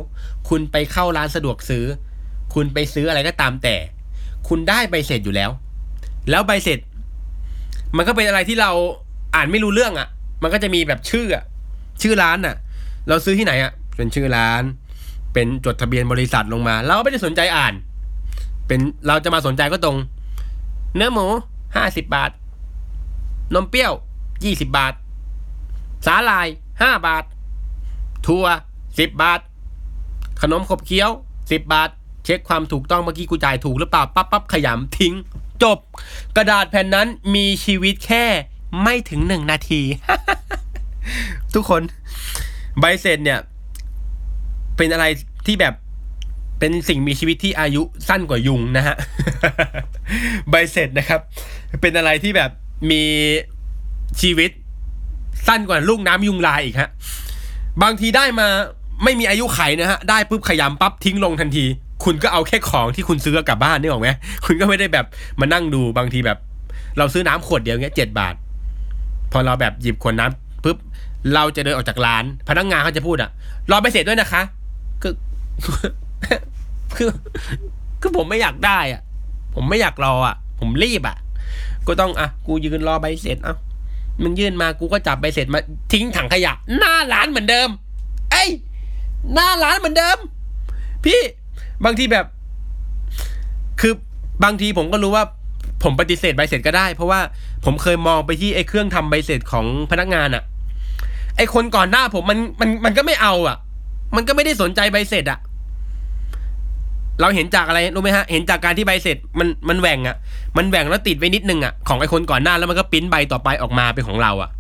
[0.49, 1.85] คุณไปเข้าร้านสะดวกซื้อ
[2.55, 3.77] คุณไปซื้ออะไรก็ตามแต่
[4.49, 5.51] คุณได้ใบเสร็จอยู่แล้ว
[6.31, 6.79] แล้วใบเสร็จ
[7.97, 8.71] มันก็เป็นอะไรที่เรา
[9.35, 10.09] อ่านไม่รู้เรื่องอะ่ะ
[10.43, 11.45] มันก็จะมีแบบชื่ออะ
[12.03, 12.55] ชื่อร้านอะ
[13.09, 14.63] เราซื้อที่ไหนอะ่ะ เป็นชื่อร้าน
[15.35, 17.75] เป็นจดทะเบียนบริษัทลงมา เราไม่ได้สนใจอ่าน
[18.67, 19.97] เป็นเราจะมาสนใจก็ตรง
[20.97, 21.27] เนื้อหมู
[21.77, 22.31] ห้าสิบบาท
[23.55, 23.93] นมเปรี้ยว
[24.45, 24.95] ยี่สิบบาท
[26.07, 26.47] สาลาย
[26.83, 27.25] ห้าบาท
[28.27, 28.47] ถั่ว
[28.99, 29.41] สิบบาท
[30.43, 31.11] ขนมขบเคี้ยว
[31.51, 31.91] สิบบาท
[32.29, 35.15] เช็คความถูกต้องเมื่อกี้กูจ่ายถูกหรือเปล่าปั๊บปั๊บขยำทิ้ง
[35.63, 35.79] จบ
[36.37, 38.25] กระดาษแผ่นนั้นมีชีวิตแค่
[38.83, 39.83] ไม่ถึงหนึ่งนาที
[41.55, 41.83] ทุกคน
[42.81, 43.41] ใบเสร็จเนี่ย
[44.77, 45.05] เป็นอะไร
[45.47, 45.75] ที่แบบ
[46.59, 48.97] เป็นสิ่งมีชีวิตที่อายุสั้นกว่ายุงนะฮะ
[50.51, 51.21] ใบเสร็จนะครับ
[51.81, 52.51] เป็นอะไรที่แบบ
[52.91, 53.03] มี
[54.21, 54.51] ชีวิต
[55.47, 56.91] สั้นกว่าลูกน้ำยุงลายอีกฮะ
[57.83, 58.49] บางทีได้มา
[59.05, 61.67] ไม่มีอายุไขนะฮะ ได้ปุ๊บขยำปั๊บทิ้งลงทันที
[62.05, 64.09] คุณก็เอาแค่ของที่คุณซื้อกลับบ้านนี่หรอกไหม
[64.45, 65.07] คุณก็ไม่ได้แบบ
[65.41, 66.39] มานั่งดูบางทีแบบ
[66.99, 68.35] เราซื้อน้ำขวดเดียวเงี้ยเจ็ดบาท
[69.33, 70.77] พอเราแบบหยิบขวดน้ำปุ๊บ
[71.35, 73.31] เราจะเดินออกจากร้าน พนักงานเขาจะพูดอะ
[73.71, 74.43] รอไปเสร็จด้วยนะคะ
[75.03, 75.15] คือ
[76.97, 77.11] คือ
[78.01, 79.03] คือผมไม่อยากได้อะ
[79.55, 81.17] ผมไม่อยากรออะผมรีบอะ
[81.87, 83.57] ก็ต้องอะ กูยืนรอใบเสร็จเอ้า
[84.23, 85.61] มึงยื่นมากูก็จับใบเสร็จมา
[85.93, 87.69] ทิ้งถังขยะ หน้าร้านเหมือนเดิม
[88.33, 88.51] เอ้ย
[89.35, 90.19] หน้าร้านเหมือนเดิม
[91.05, 91.21] พี่
[91.85, 92.27] บางทีแบบ
[93.81, 93.93] คือ
[94.45, 95.25] บางทีผมก็รู้ว่า
[95.83, 97.21] ผมปฏิเสธใบเสร็จก็ได้ เพราะว่า
[97.65, 100.43] ผมเคยมองไปที่ไอ้เครื่องทำใบเสร็จของพนักงานอะ
[101.37, 103.57] ไอ้คนก่อนหน้าผมมันมันมันก็ไม่เอาอะ
[104.17, 105.41] มันก็ไม่ได้สนใจใบเสร็จอะ
[107.21, 110.17] เราเห็นจากอะไรรู้ไหมฮะ เห็นจากการที่ใบเสร็จมันมันแหว่งอะ
[110.57, 114.51] มันแหว่งแล้วติดไว้นิดนึงอะของไอ้คนก่อนหน้าแล้วมันก็ปิ้นใบต่อไปออกมาเป็นของเราอะ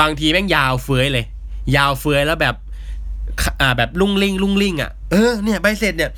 [0.00, 1.24] บางทีแม่งยาวเฟื้อยเลย
[1.76, 2.54] ยาวเฟื้อยแล้วแบบ
[3.60, 6.10] อ่าแบบลุ่งลิงลุ่งลิงอะเออเนี่ยใบเสร็จเนี่ย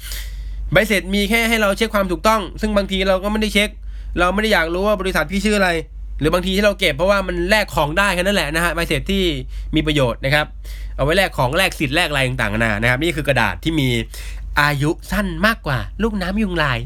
[0.74, 3.68] ใบเสร็จมีแค่ให้เราเช็คความถูกต้อง ซึ่งบางทีเราก็ไม่ได้เช็ค
[4.18, 5.70] เราไม่ได้อยากรู้ว่าบริษัทพี่ชื่ออะไร
[6.18, 9.22] หรือบางทีที่เราเก็บเพราะว่ามันแลกของได้แค่นั้นแหละนะฮะใบเสร็จที่
[9.74, 10.46] มีประโยชน์นะครับ
[10.96, 13.88] เอาไว้แลกของแลกสิทธิ์แลกอะไรต่างๆนานานะครับ นี่คือกระดาษที่มี
[14.60, 16.78] อายุสั้นมากกว่า ลูกน้ำยุงลาย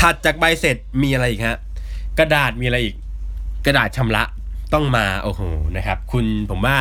[0.00, 1.58] ถัดจากใบเสร็จมีอะไรอีกฮะ
[2.18, 2.94] กระดาษมีอะไรอีก
[3.66, 4.24] กระดาษชำระ
[4.74, 5.40] ต้องมาโอ้โห
[5.76, 6.76] นะครับ คุณผมว่า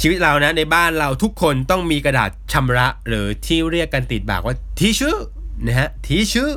[0.00, 5.16] ชีวิตเรานะในบ้านเราทุกคนต้องมีกระดาษชำระ หรือที่เรียกกันติดปากว่าทิชชู่
[5.66, 6.50] นะฮะทิชชู่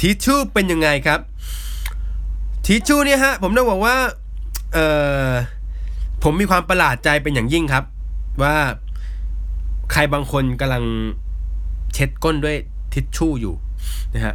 [0.00, 1.20] ทิชชู่เป็นยังไงครับ
[2.66, 3.96] ทิชชู่เนี่ยฮะผมต้องบอกว่า
[4.72, 4.78] เอ
[5.28, 5.30] อ
[6.22, 7.84] ผมมีความประหลาดใจเป็นอย่างยิ่งครับ
[8.42, 8.56] ว่า
[9.92, 10.84] ใครบางคนกำลัง
[11.94, 12.56] เช็ดก้นด้วย
[12.94, 13.54] ทิชชู่อยู่
[14.14, 14.34] นะฮะ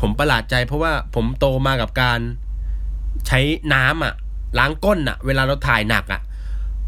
[0.00, 2.18] ผมประหลาดใจเพราะว่าผมโตมากับการ
[3.26, 3.40] ใช้
[3.74, 4.14] น้ำอะ
[4.58, 6.20] ล้างก้นอะเวลาเราถ่ายหนักอะ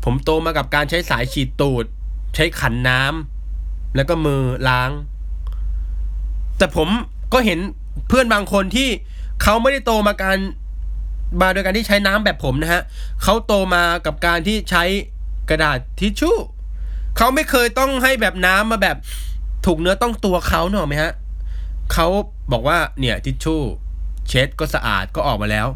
[0.04, 1.84] ผมโตมากับการใช้สายฉีดตูด
[2.34, 4.90] ใช้ขันน้ำแล้วก็มือล้าง
[6.58, 6.88] แต่ผม
[7.32, 7.58] ก็เห็น
[8.08, 8.88] เพื่อนบางคนที่
[9.42, 10.38] เขาไม่ได้โตมาการ
[11.40, 12.82] มาโดยการที่ใช้น้ำแบบผมนะฮะ
[13.22, 14.84] เขาโตมากับการที่ใช้
[15.48, 16.36] กระดาษทิชชู่
[17.16, 18.96] เขาไม่เคยต้องให้แบบน้ำมาแบบ
[19.66, 21.12] ถูกเนื้อต้องตัวเขาหนอะไหมฮะ
[21.92, 22.06] เขา
[22.52, 23.60] บอกว่าเนี่ยทิชชู่
[24.28, 25.68] เช็ดก็สะอาดก็ออกมาแล้ว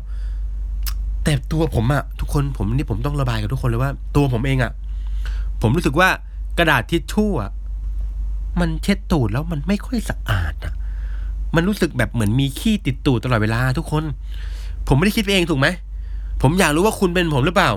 [1.29, 4.73] แต่ตัวผมอะทุกคนผมนี่ผมต้องระบายกับทุกคนเลยว่า ตัวผมเองอะ
[5.63, 6.09] ผมรู้สึกว่า
[6.59, 7.51] กระดาษทิชชู่อะ
[8.61, 10.75] มันเช็ดตูดแล้วมันไม่ค่อยสะอาดอะ
[11.55, 14.05] มันรู้สึกแบบเหมือนมีขี้ติดตูดตลอดเวลา ทุกคน
[14.89, 15.67] ผมไม่ได้คิดไปเองถูกไหม
[16.43, 17.71] ผมอยากรู้ว่าคุณเป็นผมหรือเปล่า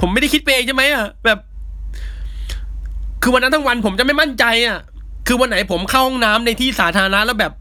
[0.00, 1.38] ผมไม่ได้คิดไปเองใช่ไหมอะแบบ
[3.22, 4.78] คือวันนั้นทั้งวันผมจะไม่มั่นใจอะ
[5.26, 7.52] คือวันไหนผมเข้าห้องน้ำในที่สาธารณะแล้วแบบ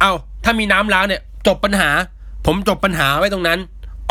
[0.00, 0.12] เอา
[0.44, 1.90] ถ้ามีน้ำล้างเนี่ย จบปัญหา
[2.46, 3.58] ผมจบปัญหาไว้ตรงนั้น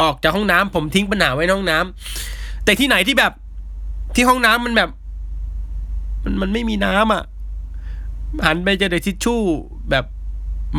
[0.01, 3.31] ออกจากห้องน้ำผมทิ้งปัญหาไว้ในห้องน้ำแต่ที่ไหนที่แบบ
[4.15, 4.89] ที่ห้องน้ำมันแบบ
[6.23, 7.23] มันมันไม่มีน้ำอะ
[8.45, 9.41] หันไปเจอแต่ทิชชู่
[9.89, 10.05] แบบ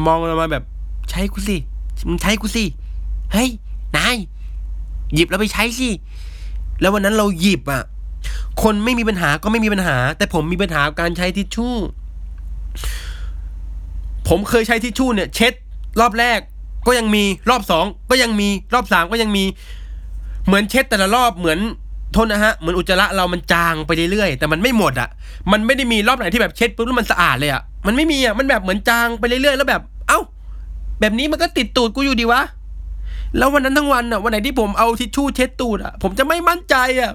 [0.06, 0.64] มองลงมาแบบ
[1.10, 1.56] ใช้กูสิ
[2.08, 2.64] มึงใช้กูสิ
[3.32, 3.50] เฮ้ย
[3.96, 4.16] นาย
[5.14, 5.90] หยิบแล้วไปใช้สิ
[6.80, 7.82] แล้ววันนั้นเราหยิบอะ
[8.62, 11.74] คนไม่มีปัญหาก็ไม่มีปัญหา แต่ผมมีปัญหาการใช้ทิชชู่
[14.28, 15.52] ผมเคยใช้ทิชชู่เนี่ย เช็ด
[16.00, 16.40] รอบแรก
[16.86, 19.44] ก็ยังมีรอบสองก็ยังมีรอบสามก็ยังมี
[20.46, 21.58] เหมือนเช็ดแต่ละรอบเหมือน
[22.12, 25.08] โทษนะฮะเหมือนอุจจาระเรามันจางไปเรื่อยๆแต่มันไม่หมดอะ
[25.52, 30.20] มันไม่ได้มีรอบไหนที่แบบเช็ดปุ๊บแล้วมันสะอาดเลยอะมันไม่มีอะมันแบบเหมือนจางไปเรื่อยๆแล้วแบบ เอ้า
[31.00, 32.42] แบบนี้มันก็ติดตูดกูอยู่ดีวะ
[33.36, 37.12] แล้ววันนั้นทั้งวันอะวันไหนที่ผมเอาทิชชู่เช็ดตูดอะผมจะไม่มั่นใจอะ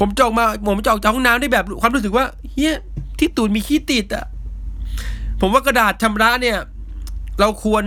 [0.00, 2.76] ผมจอกมาผมจออกจากห้องน้ำได้แบบความรู้สึกว่าเฮีย
[3.18, 4.24] ที่ตูดมีขี้ติดอะ
[5.40, 6.58] ผมว่ากระดาษชำระเนี่ย
[7.40, 7.84] เราควร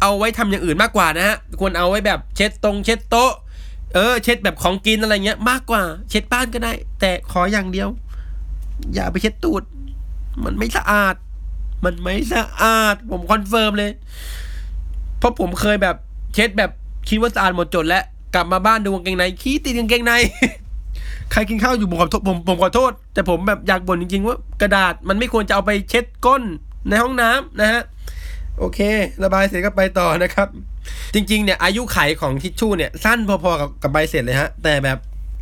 [0.00, 3.32] เอาไว้ทำอย่างอื่นมากกว่านะฮะควรเอาไว้แบบเช็ดตรงเช็ดโต๊ะ
[3.94, 7.88] เออ เช็ดแบบของกินอะไรเงี้ย มากกว่า เช็ดบ้านก็ได้ แต่ขออย่างเดียว
[8.94, 9.62] อย่าไปเช็ดตูด
[10.44, 11.14] มันไม่สะอาด
[11.84, 13.90] มันไม่สะอาด ผม confirm เลย
[15.18, 15.96] เพราะผมเคยแบบ
[16.34, 16.70] เช็ดแบบ
[17.08, 20.12] คิดว่าสะอาดหมดจดแล้วกลับมาบ้านดูกางเกงในขี้ติดกางเกงใน
[21.32, 26.42] ใครกินข้าวอยู่ผมขอโทษผมผมขอโทษ แต่ผมแบบอยากบ่นจริงๆว่ากระดาษมันไม่ควรจะเอาไปเช็ดก้น
[26.88, 27.82] ในห้องน้ำนะฮะ
[28.60, 28.80] โอเค
[29.24, 30.48] ระบายเสร็จก็ไปต่อนะครับ
[31.14, 34.98] จริงๆเนี่ยอายุไขของทิชชู่เนี่ยสั้นพอๆกับกับใบเสร็จเลยฮะ แต่แบบ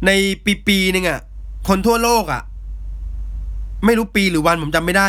[0.06, 0.10] ใน
[0.44, 1.20] ปีปีๆนึงอะ
[1.68, 2.42] คนทั่วโลกอะ
[3.84, 5.08] ไม่รู้ปีหรือวันผมจำไม่ได้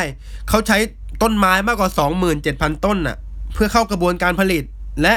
[0.50, 0.78] เขาใช้
[1.22, 1.90] ต้นไม้มากกว่า
[2.38, 3.18] 27,000ต้นน่ะ
[3.54, 4.64] เพื่อเข้ากระบวนการผลิต
[5.02, 5.16] และ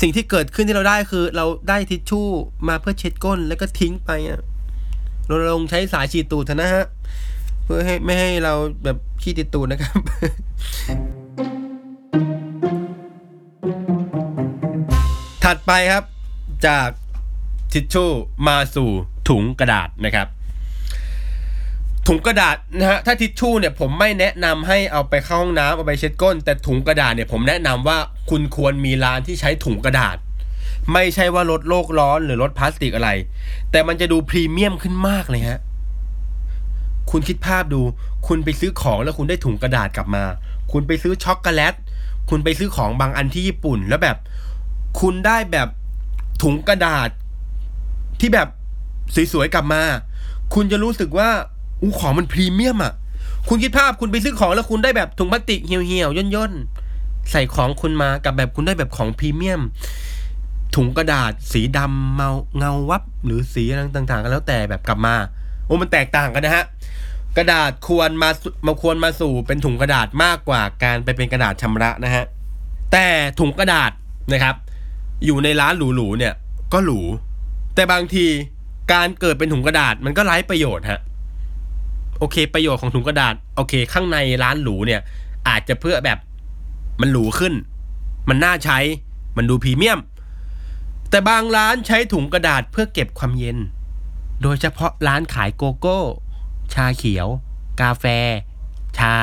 [0.00, 2.28] สิ่งที่เกิดขึ้นที่เราได้คือ เราได้ทิชชู่
[2.68, 4.40] มาเพื่อเช็ดก้นแล้วก็ทิ้งไปอะ
[5.26, 6.84] เราลงใช้สายฉีดตูดเถอะนะฮะ
[7.64, 8.54] เพื่อให้ไม่ให้เรา
[8.84, 9.98] แบบขี้ติดตูดนะครับ
[15.54, 16.04] ถัดไปครับ
[16.66, 16.88] จาก
[17.72, 18.10] ทิชชู่
[18.48, 18.90] มาสู่
[19.28, 20.28] ถุงกระดาษนะครับ
[22.08, 27.98] ถุงกระดาษนะฮะถ้าทิชชู่เนี่ยผมไม่แนะนำให้เอาไปเข้าห้องน้ำเอาไปเช็ดก้น แต่ถุงกระดาษเนี่ยผมแนะนำว่า
[28.30, 30.16] คุณควรมีร้านที่ใช้ถุงกระดาษ
[30.92, 33.10] ไม่ใช่ว่าลดโลกร้อนหรือลดพลาสติกอะไร
[33.70, 35.60] แต่มันจะดูพรีเมียมขึ้นมากเลยฮะ
[37.10, 37.80] คุณคิดภาพดู
[38.28, 40.24] คุณไปซื้อของแล้วคุณได้ถุงกระดาษกลับมา
[40.72, 41.74] คุณไปซื้อช็อกโกแลต
[42.30, 44.18] คุณไปซื้อของบางอันที่ญี่ปุ่นแล้วแบบ
[45.00, 45.68] คุณได้แบบ
[46.42, 47.08] ถุงกระดาษ
[48.20, 48.48] ที่แบบ
[49.32, 49.82] สวยๆกลับมา
[50.54, 51.28] คุณจะรู้สึกว่า
[51.82, 52.92] อู้ของมันพรีเมียมอะ
[53.48, 59.60] คุณคิดภาพคุณไปซื้อของแล้วคุณได้แบบถุงพลาสติกเหี่ยวๆย่นๆใส่ของคุณมากับแบบคุณได้แบบของพรีเมียม
[60.76, 65.14] ถุงกระดาษ สีดำเมาเงาวับ หรือสีอะไรต่างๆก็แล้วแต่แบบกลับมา
[65.66, 66.64] โอ้มันแตกต่างกันนะฮะ
[67.36, 68.30] กระดาษควรมา
[68.66, 72.24] มาควรมาสู่เป็นถุงกระดาษมากกว่าการไปเป็นกระดาษชำระนะฮะ
[72.92, 73.06] แต่
[73.40, 73.90] ถุงกระดาษ
[74.32, 74.54] นะครับ
[75.24, 76.34] อยู่ในร้านหรูๆเนี่ย
[76.72, 77.00] ก็หรู
[77.74, 78.26] แต่บางที
[78.92, 81.00] การเกิดเป็นถุงกระดาษมันก็ไร้ประโยชน์ฮะ
[82.18, 85.00] โอเค ประโยชน์ของถุงกระดาษโอเค ข้างในร้านหรูเนี่ย
[85.48, 86.18] อาจจะเพื่อแบบ
[87.00, 87.54] มันหรูขึ้น
[88.28, 88.78] มันน่าใช้
[89.36, 90.00] มันดูพรีเมียม
[91.10, 93.58] แต่บางร้านใช้ถุงกระดาษเพื่อเก็บความเย็น
[94.42, 95.98] โดยเฉพาะร้านขายโกโก้
[96.74, 97.28] ชาเขียว
[97.80, 98.04] กาแฟ
[98.98, 99.14] ชา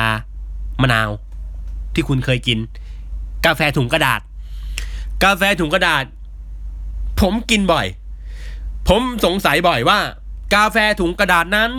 [0.80, 1.10] มะนาว
[1.94, 2.58] ที่คุณเคยกิน
[3.44, 4.20] กาแฟถุงกระดาษ
[5.24, 6.04] กาแฟถุงกระดาษ
[7.20, 7.86] ผมกินบ่อย
[8.88, 9.98] ผมสงสัยบ่อยว่า
[10.54, 11.70] กาแฟถุงกระดาษนั้น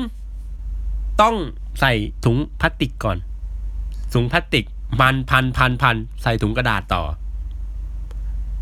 [1.21, 1.35] ต้อง
[1.79, 1.93] ใส่
[2.25, 3.17] ถุงพลาสติกก่อน
[4.13, 4.65] ถุงพลาสติก
[5.01, 7.03] มันพันพันพันใส่ถุงกระดาษต่อ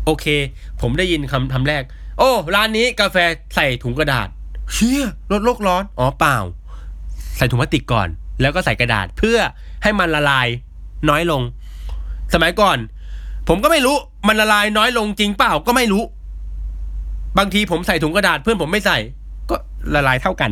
[0.04, 0.26] โอเค
[0.80, 1.82] ผมได้ยินคำทำแรก
[2.18, 3.16] โอ้ ร้านนี้กาแฟ
[3.54, 4.28] ใส่ถุงกระดาษ
[4.72, 6.36] เชี่ยลดโลกร้อน อ๋อเปล่า
[7.36, 8.08] ใส่ถุงพลาสติกก่อน
[8.40, 9.38] แล้วก็ใส่กระดาษเพื่อ
[9.82, 10.48] ให้มันละลาย
[11.08, 11.42] น้อยลง
[12.34, 12.78] สมัยก่อน
[13.48, 16.02] ผมก็ไม่รู้ มันละลายน้อยลงจริงเปล่าก็ไม่รู้
[17.38, 18.98] บางทีผมใส่ถุงกระดาษเพื่อนผมไม่ใส่
[19.50, 19.56] ก็
[19.94, 20.50] ละลายเท่ากัน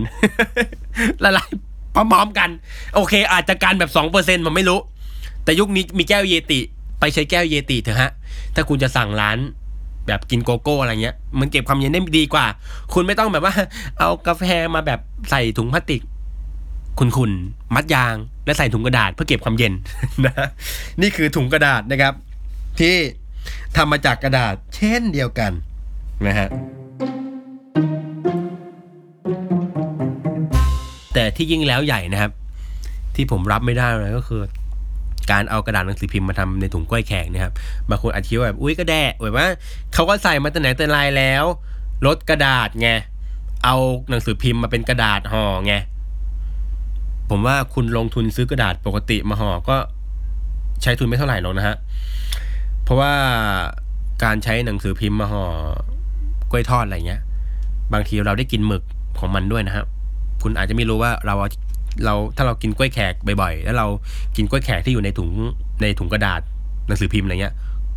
[1.24, 1.50] ละลาย
[1.94, 2.50] พร้อมๆกัน
[2.94, 4.78] โอเค อาจจะกันแบบสองเปอร์เซ็นผมไม่รู้
[5.44, 6.60] แต่ยุคนี้มีแก้วเยติ
[7.00, 8.10] ไปใช้แก้วเยติเถอะฮะ
[8.54, 9.38] ถ้าคุณจะสั่งร้าน
[10.06, 12.46] แบบกินโกโก้อะไรเงี้ย มันเก็บความเย็นได้ดีกว่า
[12.94, 13.54] คุณไม่ต้องแบบว่า
[13.98, 14.42] เอากาแฟ
[14.74, 15.00] มาแบบ
[15.30, 16.02] ใส่ถุงพลาสติก
[16.98, 18.14] คุณๆมัดยาง
[18.46, 19.72] และใส่ถุงกระดาษเพื่อเก็บความเย็น
[20.24, 20.48] นะ
[21.00, 22.14] นี่คือถุงกระดาษนะครับ
[22.80, 22.94] ที่
[23.76, 25.52] ทำมาจากกระดาษเช่นเดียวกัน
[26.26, 26.48] นะฮะ
[31.14, 32.32] แต่ที่ยิ่งแล้วใหญ่นะครับ
[33.14, 34.42] ที่ผมรับไม่ได้เลยก็คือ
[35.30, 37.52] การเอากระดาษหนังสือพิมพ์มาทำในถุงกล้วยแขกเนะครับ
[37.88, 39.46] บางคนอาจจะคิดว่าแบบอุ้ยก็แดะแบบว่า
[39.94, 41.44] เขาก็ใส่มาแต่ไหนแต่ไรแล้ว
[42.06, 42.88] ลดกระดาษไง
[43.64, 43.76] เอา
[44.10, 45.74] หนังสือพิมพ์มาเป็นกระดาษห่อไง
[47.30, 49.76] ผมว่าคุณลงทุนซื้อกระดาษปกติมาห่อก็
[50.82, 51.76] ใช้ทุนไม่เท่าไหร่หรอกนะฮะ
[52.88, 53.14] เพราะว่า
[54.24, 55.44] การใช้หนังสือพิมพ์มาห่อ
[56.50, 57.22] กล้วยทอดอะไรเงี้ย
[57.92, 58.82] บางทีเราได้กินหมึก
[59.18, 59.86] ของมันด้วยนะครับ
[60.42, 61.48] คุณอาจจะไม่รู้ว่าเราเอา
[62.04, 63.86] เราถ้าเรากินกล้วยแขกบ่อยๆ แล้วเรา
[64.36, 65.30] กินกล้วยแขกที่อยู่ในถุง
[65.82, 66.40] ในถุงกระดาษ
[66.88, 67.54] หนังสือพิมพ์อะไรเงี้ย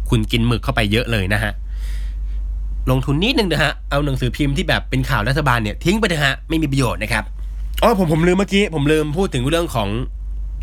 [0.10, 1.54] คุณกินหมึกเข้าไปเยอะเลยนะฮะ
[2.91, 7.23] ลงทุนนิดนึงนะฮะ เอาหนังสือพิมพ์ที่แบบเป็นข่าวรัฐบาลเนี่ยทิ้งไปเถอะฮะ ไม่มีประโยชน์นะครับ
[7.84, 9.89] อ๋อผมผมลืมเมื่อกี้ ผมลืมพูดถึงเรื่องของ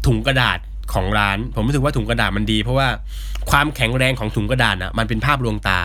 [0.07, 0.59] ถุงกระดาษ
[0.93, 2.89] ของร้าน ผมรู้สึกว่าถุงกระดาษมันดี เพราะว่า
[3.51, 5.79] ความแข็งแรงของถุงกระดาษอะมันเป็นภาพลวงตา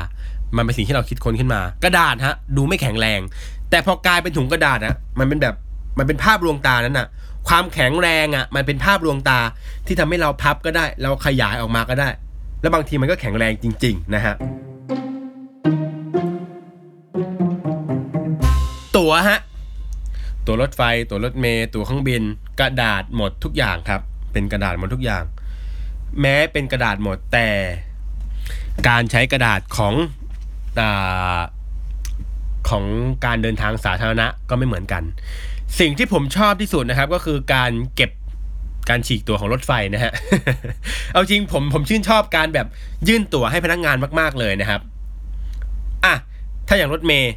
[0.57, 3.19] มันเป็นสิ่งที่เราคิดค้นขึ้นมา กระดาษฮะ ดูไม่แข็งแรง
[3.69, 5.55] แต่พอกลายเป็นถุงกระดาษอะมันเป็นแบบ
[5.99, 7.07] มันเป็นภาพลวงตานั้นอะ
[7.47, 9.39] ความแข็งแรงอะมันเป็นภาพลวงตา
[9.87, 12.09] ที่ทำให้เราพับก็ได้ เราขยายออกมาก็ได้
[12.61, 14.35] แล้วบางทีมันก็แข็งแรงจริง ๆ นะฮะ
[18.97, 19.39] ตั๋วฮะ
[20.45, 22.21] ตั๋วรถไฟ ตั๋วรถเมล์ตั๋วเครื่องบิน
[22.59, 24.01] กระดาษหมดทุกอย่างครับ
[24.33, 25.23] เป็นกระดาษหมดทุกอย่าง
[26.21, 27.47] แม้เป็นกระดาษหมดแต่
[28.87, 29.93] การใช้กระดาษของ
[30.79, 30.81] อ
[32.69, 32.85] ของ
[33.25, 35.03] การเดินทางสาธารณะก็ไม่เหมือนกัน
[35.79, 38.11] สิ่งที่ผมชอบที่สุดนะครับ ก็คือการเก็บ
[38.89, 40.13] การฉีกตัวของรถไฟนะฮะ
[41.11, 42.67] เอาจริงผมผมชื่นชอบการแบบ
[43.07, 44.81] ยื่นตั๋วให้พนักงานมาก ๆเลยนะครับ
[46.05, 46.13] อะ
[46.67, 47.31] ถ้าอย่างรถเมย์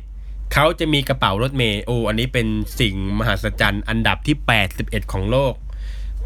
[0.53, 2.47] เขาจะมีกระเป๋ารถเมย์โอ้อันนี้เป็น
[2.81, 4.37] สิ่งมหัศจรรย์อันดับที่
[4.75, 5.55] 81 ของโลก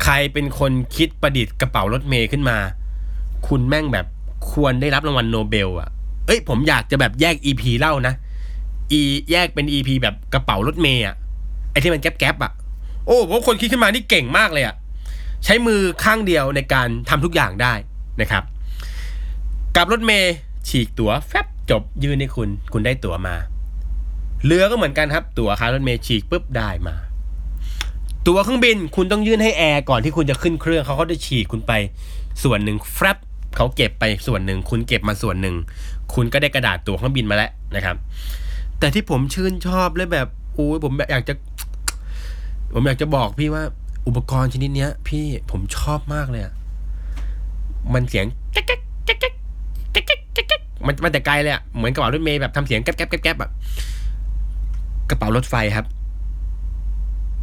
[0.03, 2.59] ใครเป็นคนคิดประดิษฐ์กระเป๋ารถเมย์ขึ้นมา
[3.49, 4.07] คุณแม่งแบบ
[4.51, 5.89] ควรได้รับรางวัลโนเบลอะ
[6.27, 8.15] เอ้ย ผมอยากจะแบบแยก EP เล่านะ
[8.93, 11.15] อีแยกเป็น EP แบบกระเป๋ารถเมย์อะ
[11.71, 12.53] ไอ้ที่มันแก๊บๆอะ
[13.07, 14.75] โอ้ผมคนคิดขึ้นมานี่เก่งมากเลยอะ
[15.45, 17.75] ใช้มือข้างเดียวในการทำทุกอย่างได้
[18.21, 18.45] นะครับ
[19.77, 20.35] กับรถเมย์
[20.69, 23.37] ฉีกตั๋วแฟบจบยื่นให้คุณ คุณได้ตั๋วมา
[24.45, 26.97] เรือก็เหมือนกันครับ ตั๋วคารถเมย์ฉีกปุ๊บได้มา
[28.27, 31.73] ตัวเครื่องบินคุณต้องยื่นให้แอร์ก่อนที่คุณจะขึ้นเครื่องเขาก็จะฉีกคุณไป
[32.45, 33.19] ส่วนหนึ่งแฟบ
[33.57, 35.55] เขาเก็บไปส่วนหนึ่ง คุณเก็บมาส่วนหนึ่ง
[36.15, 37.97] คุณก็ได้กระดาษตัวเครื่องบินมาแล้วนะครับ
[38.79, 41.35] แต่ที่ผมชื่นชอบเลยแบบโอ้ยผมแบบอยากจะ
[42.75, 43.63] ผมอยากจะบอกพี่ว่า
[44.07, 46.55] อุปกรณ์ชนิดเนี้ย พี่ผมชอบมากเลยอะ
[47.95, 49.35] มันเสียงแก๊กแก๊กแก๊กแก๊ก
[49.93, 53.51] แก๊กแก๊กแก๊กแก๊กมันมันแต่ไกลเลยอะเหมือนกระเป๋ารถเมย์แบบทำเสียงแก๊บแก๊บแก๊บแก๊บอะ
[55.11, 55.87] กระเป๋ารถไฟครับ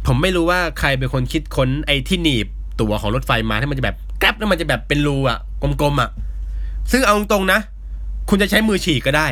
[0.08, 2.46] ผมไม่รู้ว่าใครเป็นคนคิดค้นไอ้ที่หนีบ
[2.80, 6.10] ตัวของรถไฟมาที่มันจะแบบแกลบแล้วมันจะแบบเป็นรูอะกลมๆอะ
[6.92, 7.60] ซึ่งเอาตรงๆนะ
[8.30, 9.28] คุณจะใช้มือฉีกก็ได้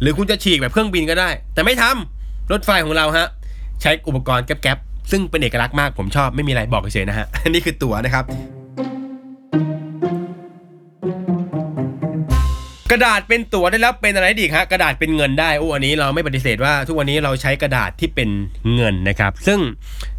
[0.00, 3.28] หรือคุณจะฉีกแบบเครื่องบินก็ได้ แต่ไม่ทำรถไฟของเราฮะ
[3.82, 8.24] ใช้อุปกรณ์แก๊บๆซึ่งเป็นเอกลักษณ์มากผมชอบไม่มีอะไรบอกเฉยๆนะฮะนี่คือตั๋วนะครับ
[12.90, 18.28] กระดาษเป็นตั๋วได้แล้วเป็นอะไรดีครับกระดาษเป็นเงินได้โอ้อันนี้เราไม่ปฏิเสธว่า ทุกวันนี้เราใช้กระดาษที่เป็น
[18.74, 19.58] เงินนะครับ ซึ่ง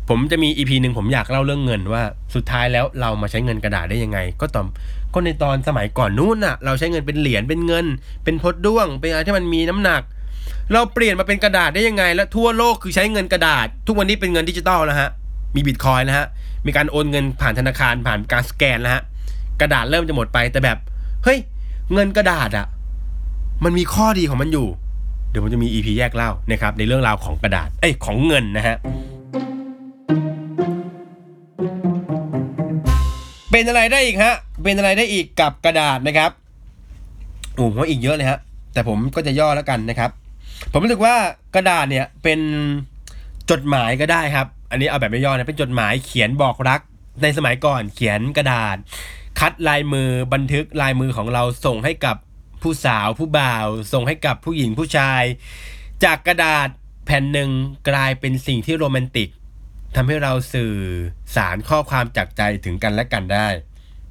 [0.10, 2.04] ผมจะมีอีพีหนึ่งผมอยากเล่าเรื่องเงินว่า
[2.36, 4.66] สุดท้ายแล้วเรามาใช้เงินกระดาษได้ยังไง ก็ตอน
[5.14, 7.86] ก็ในตอนสมัยก่อนนู้นน่ะ เราใช้เงินเป็นเหรียญเป็นเงิน
[8.24, 10.02] เป็นพดด้วง เป็นอะไรที่มันมีน้ำหนัก
[10.74, 15.10] เราเปลี่ยนมาเป็นกระดาษได้ยังไง และทั่วโลกคือใช้เงินกระดาษ ทุกวันนี้เป็นเงินดิจิตอลแล้วฮะ
[15.56, 16.28] มีบิตคอยน์แล้วฮะ
[16.66, 19.02] มีการโอนเงินผ่านธนาคารผ่านการสแกนแล้วฮะ
[19.62, 20.78] กระดาษเริ่มจะหมดไปแต่แบบ
[21.24, 21.40] เฮ้ย
[21.94, 22.68] เงินกระดาษอะ
[23.64, 24.68] มันมีข้อดีของมันอยู่
[25.30, 28.76] เดี๋ยวผมจะมี EP แยกเล่านะครับในเรื่องราวของกระดาษเอ้ยของเงินนะฮะ
[33.52, 36.32] เป็นอะไรได้อีกฮะ เป็นอะไรได้อีกกับกระดาษนะครับ
[37.56, 38.40] โอ้ผมว่าอีกเยอะเลยฮะ
[38.74, 40.10] แต่ผมก็จะย่อแล้วกันนะครับ
[40.72, 41.16] ผมรู้สึกว่า
[41.56, 42.40] กระดาษเนี่ยเป็น
[43.52, 46.80] จดหมายก็ได้ครับ อันนี้เอาแบบไม่ย่อนะเป็นจดหมายเขียนบอกรัก
[47.24, 48.78] ในสมัยก่อนเขียนกระดาษ
[49.40, 52.18] คัดลายมือบันทึกลายมือของเราส่งให้กับ
[52.62, 55.24] ผู้สาวผู้บ่าว ส่งให้กับผู้หญิงผู้ชาย
[56.04, 56.70] จากกระดาษ
[57.06, 57.50] แผ่นหนึ่ง
[57.90, 59.30] กลายเป็นสิ่งที่โรแมนติก
[59.96, 60.74] ทำให้เราสื่อ
[61.36, 63.48] สารข้อความจากใจถึงกันและกันได้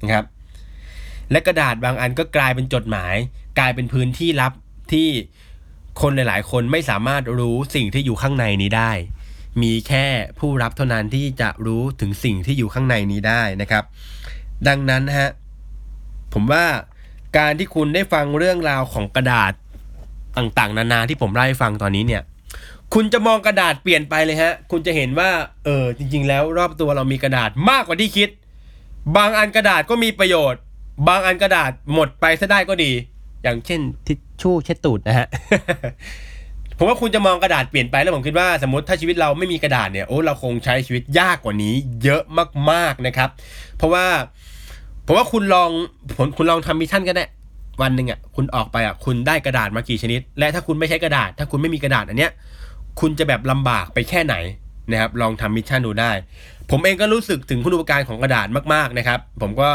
[0.01, 0.25] นะครับ
[1.31, 3.15] และกระดาษบางอันก็กลายเป็นจดหมาย
[3.59, 4.53] กลายเป็นพื้นที่ลับ
[4.91, 5.07] ที่
[6.01, 8.91] คนหลาย ๆ คนไม่สามารถรู้สิ่งที่อยู่ข้างในนี้ได้
[9.61, 10.05] มีแค่
[10.39, 13.83] ผู้รับเท่านั้นที่จะรู้ถึงสิ่งที่อยู่ข้างในนี้ได้นะครับ
[14.67, 15.29] ดังนั้นฮะ
[16.33, 16.65] ผมว่า
[17.37, 19.53] การที่คุณได้ฟังเรื่องราวของกระดาษ
[20.37, 22.21] ต่างๆ นานาที่ผมเล่าให้ฟังตอนนี้เนี่ย
[22.93, 25.29] คุณจะมองกระดาษเปลี่ยนไปเลยฮะ คุณจะเห็นว่า
[25.65, 28.29] เออจริง ๆ แล้วรอบตัวเรามีกระดาษมากกว่าที่คิด
[29.17, 30.61] บางอันกระดาษก็มีประโยชน์
[31.07, 32.91] บางอันกระดาษหมดไปซะได้ก็ดี
[33.43, 35.27] อย่างเช่นทิชชู่เช็ดตูดนะฮะ
[36.77, 42.23] ผมว่าคุณจะมองกระดาษเปลี่ยนไปแล้วผมคิดว่าสมมติถ้าชีวิตเราไม่มีกระดาษเนี่ยโอ้เราคงใช้ชีวิตยากกว่านี้ เยอะ
[42.71, 43.29] มากๆนะครับ
[43.77, 44.05] เพราะว่า
[45.05, 45.69] ผมว่าคุณลอง
[46.17, 47.25] ผมคุณลองทำ mission ก็ได้
[47.81, 52.31] วันหนึ่งอะคุณออกไปอะคุณได้กระดาษมากี่ชนิด และถ้าคุณไม่ใช้กระดาษ ถ้าคุณไม่มีกระดาษอันเนี้ย
[52.99, 54.35] คุณจะแบบลำบากไปแค่ไหน
[54.91, 56.11] นะครับลองทำ mission ดูได้
[56.71, 59.69] ผมเองก็รู้สึกถึงคุณอุปการของกระดาษมากๆนะครับ ผมก็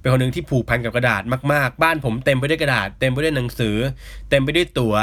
[0.00, 3.76] เป็นคนหนึ่งที่ผูกพันกับกระดาษมากๆ บ้านผมเต็มไปด้วยกระดาษ เต็มไปด้วยหนังสือ
[4.30, 4.94] เต็มไปด้วยตั๋ว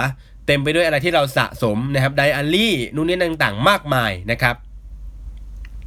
[0.47, 4.55] เต็มไปด้วยอะไรที่เราสะสมนะครับไดอารี่นู่นนี่ต่างๆ มากมายนะครับ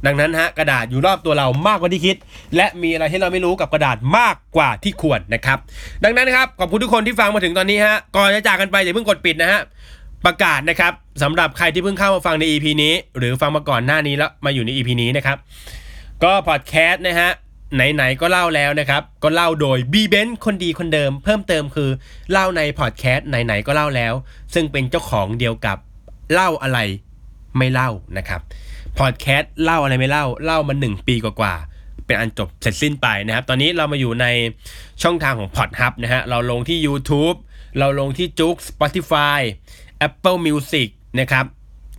[0.05, 2.15] ดังนั้นฮะกระดาษอยู่รอบตัวเรามากกว่าที่คิด
[2.55, 5.57] และมีอะไรที่เราไม่รู้กับกระดาษมากกว่าที่ควรนะครับ
[6.03, 9.61] ดังนั้นนะครับขอบคุณทุกคนที่ฟังมาถึงตอนนี้ฮะก่อนจะจากกันไปอย่าเพิ่งกดปิดนะฮะ
[10.25, 15.37] ประกาศนะครับสำหรับใครที่เพิ่งเข้ามาฟังใน EP นี้ หรือฟังมาก่อนหน้านี้แล้วมาอยู่ใน EP นี้นะครับ
[16.23, 17.29] ก็พอดแคสต์นะฮะ
[17.75, 21.89] ไหนๆก็เล่าแล้วนะครับ ก็เล่าโดยบีเบนคนดีคนเดิม เพิ่มเติมคือ
[22.31, 24.13] เล่าในพอดแคสต์ไหนๆก็เล่าแล้ว
[24.53, 25.77] ซึ่งเป็นเจ้าของเดียวกับ
[26.33, 26.79] เล่าอะไร
[27.57, 28.41] ไม่เล่านะครับ
[28.99, 34.25] พอดแคสต์เล่าอะไรไม่เล่าเล่ามาหนึ่งปีกว่าๆเป็นอันจบเสร็จสิ้นไปนะครับ ตอนนี้เรามาอยู่ใน
[35.03, 37.37] ช่องทางของ p o d h u b นะฮะเราลงที่ YouTube
[37.79, 39.39] เราลงที่จุก Spotify
[40.07, 40.87] Apple Music
[41.19, 41.45] นะครับ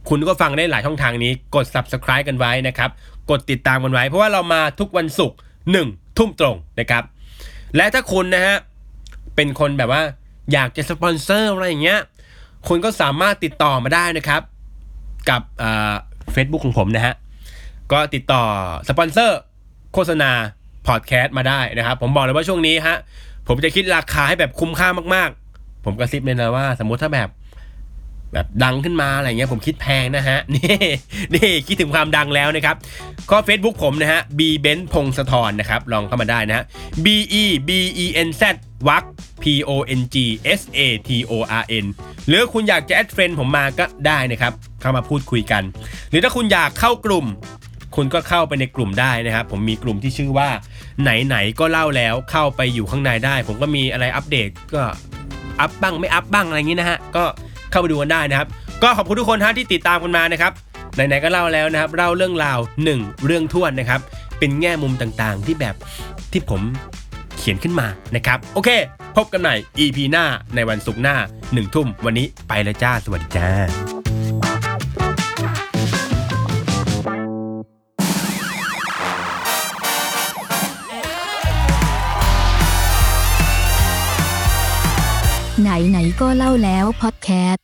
[0.08, 2.90] คุณก็ฟังได้หลายช่องทางนี้กด subscribe กันไว้นะครับ
[3.30, 5.38] กดติดตามกันไว้ เพราะว่าเรามาทุกวันศุกร์
[5.72, 7.02] หนึ่งทุ่มตรงนะครับ
[7.76, 8.56] และถ้าคุณนะฮะ
[9.36, 10.02] เป็นคนแบบว่า
[10.52, 12.00] อยากจะสปอนเซอร์อะไรอย่างเงี้ย
[12.68, 14.42] คุณก็สามารถติดต่อมาได้นะครับ
[15.28, 15.42] กับ
[16.34, 17.14] เฟซบุ๊กของผมนะฮะ
[17.92, 18.42] ก็ติดต่อ
[18.88, 19.40] สปอนเซอร์
[19.92, 20.30] โฆษณา
[20.86, 22.96] พอดแคสต์มาได้นะครับ ผมบอกเลยว่าช่วงนี้ฮะ
[23.48, 27.28] ผมจะคิดราคาให้แบบคุ้มค่ามากๆ ผมกระซิบเลยนะว่า สมมติถ้าแบบ
[28.32, 30.76] แบบดังขึ้นมาอะไรเงี้ยผมคิดแพงนะฮะ นี่
[31.34, 32.76] นี่คิดถึงความดังแล้วนะครับ
[33.30, 36.64] ก็ Facebook ผมนะฮะ B Ben พงศธรนะครับ ลองเข้ามาได้นะฮะ
[37.04, 37.06] B
[37.42, 37.70] E B
[38.04, 38.42] E N Z
[38.88, 39.04] วัก
[39.42, 40.16] P O N G
[40.58, 41.86] S A T O R N
[42.28, 45.62] หรือคุณอยากจะแอดเฟรนผมมาก็ได้นะครับ เข้ามาพูดคุยกัน
[46.10, 47.26] หรือถ้าคุณอยากเข้ากลุ่ม
[47.96, 50.48] คุณก็เข้าไปในกลุ่มได้นะครับ ผมมีกลุ่มที่ชื่อว่า
[51.02, 54.82] ไหนๆก็เล่าแล้วเข้าไปอยู่ข้างในได้ ผมก็มีอะไรอัปเดตก็
[55.60, 57.24] อัพบ้างไม่อัพบ้างอะไรอย่างนี้นะฮะก็
[57.70, 58.48] เข้าไปดูกันได้นะครับ
[58.82, 60.52] ก็ขอบคุณทุกคนฮะที่ติดตามกันมานะครับ
[60.94, 64.00] ไหนๆก็เล่าแล้วนะครับเล่าเรื่องราวหนึ่งเรื่องท่วนนะครับ
[64.38, 65.74] เป็นแง่มุมต่างๆที่แบบ
[66.32, 66.60] ที่ผม
[67.44, 68.70] ขียนขึ้นมานะครับ โอเค
[69.16, 71.16] พบกันใหม่ EP หน้าในวันศุกร์หน้า
[71.52, 73.48] หนึ่งทุ่มวันนี้ไปแล้วจ้า สวัสดีจ้า
[85.60, 87.63] ไหนไหนๆก็เล่าแล้วพอดแคสต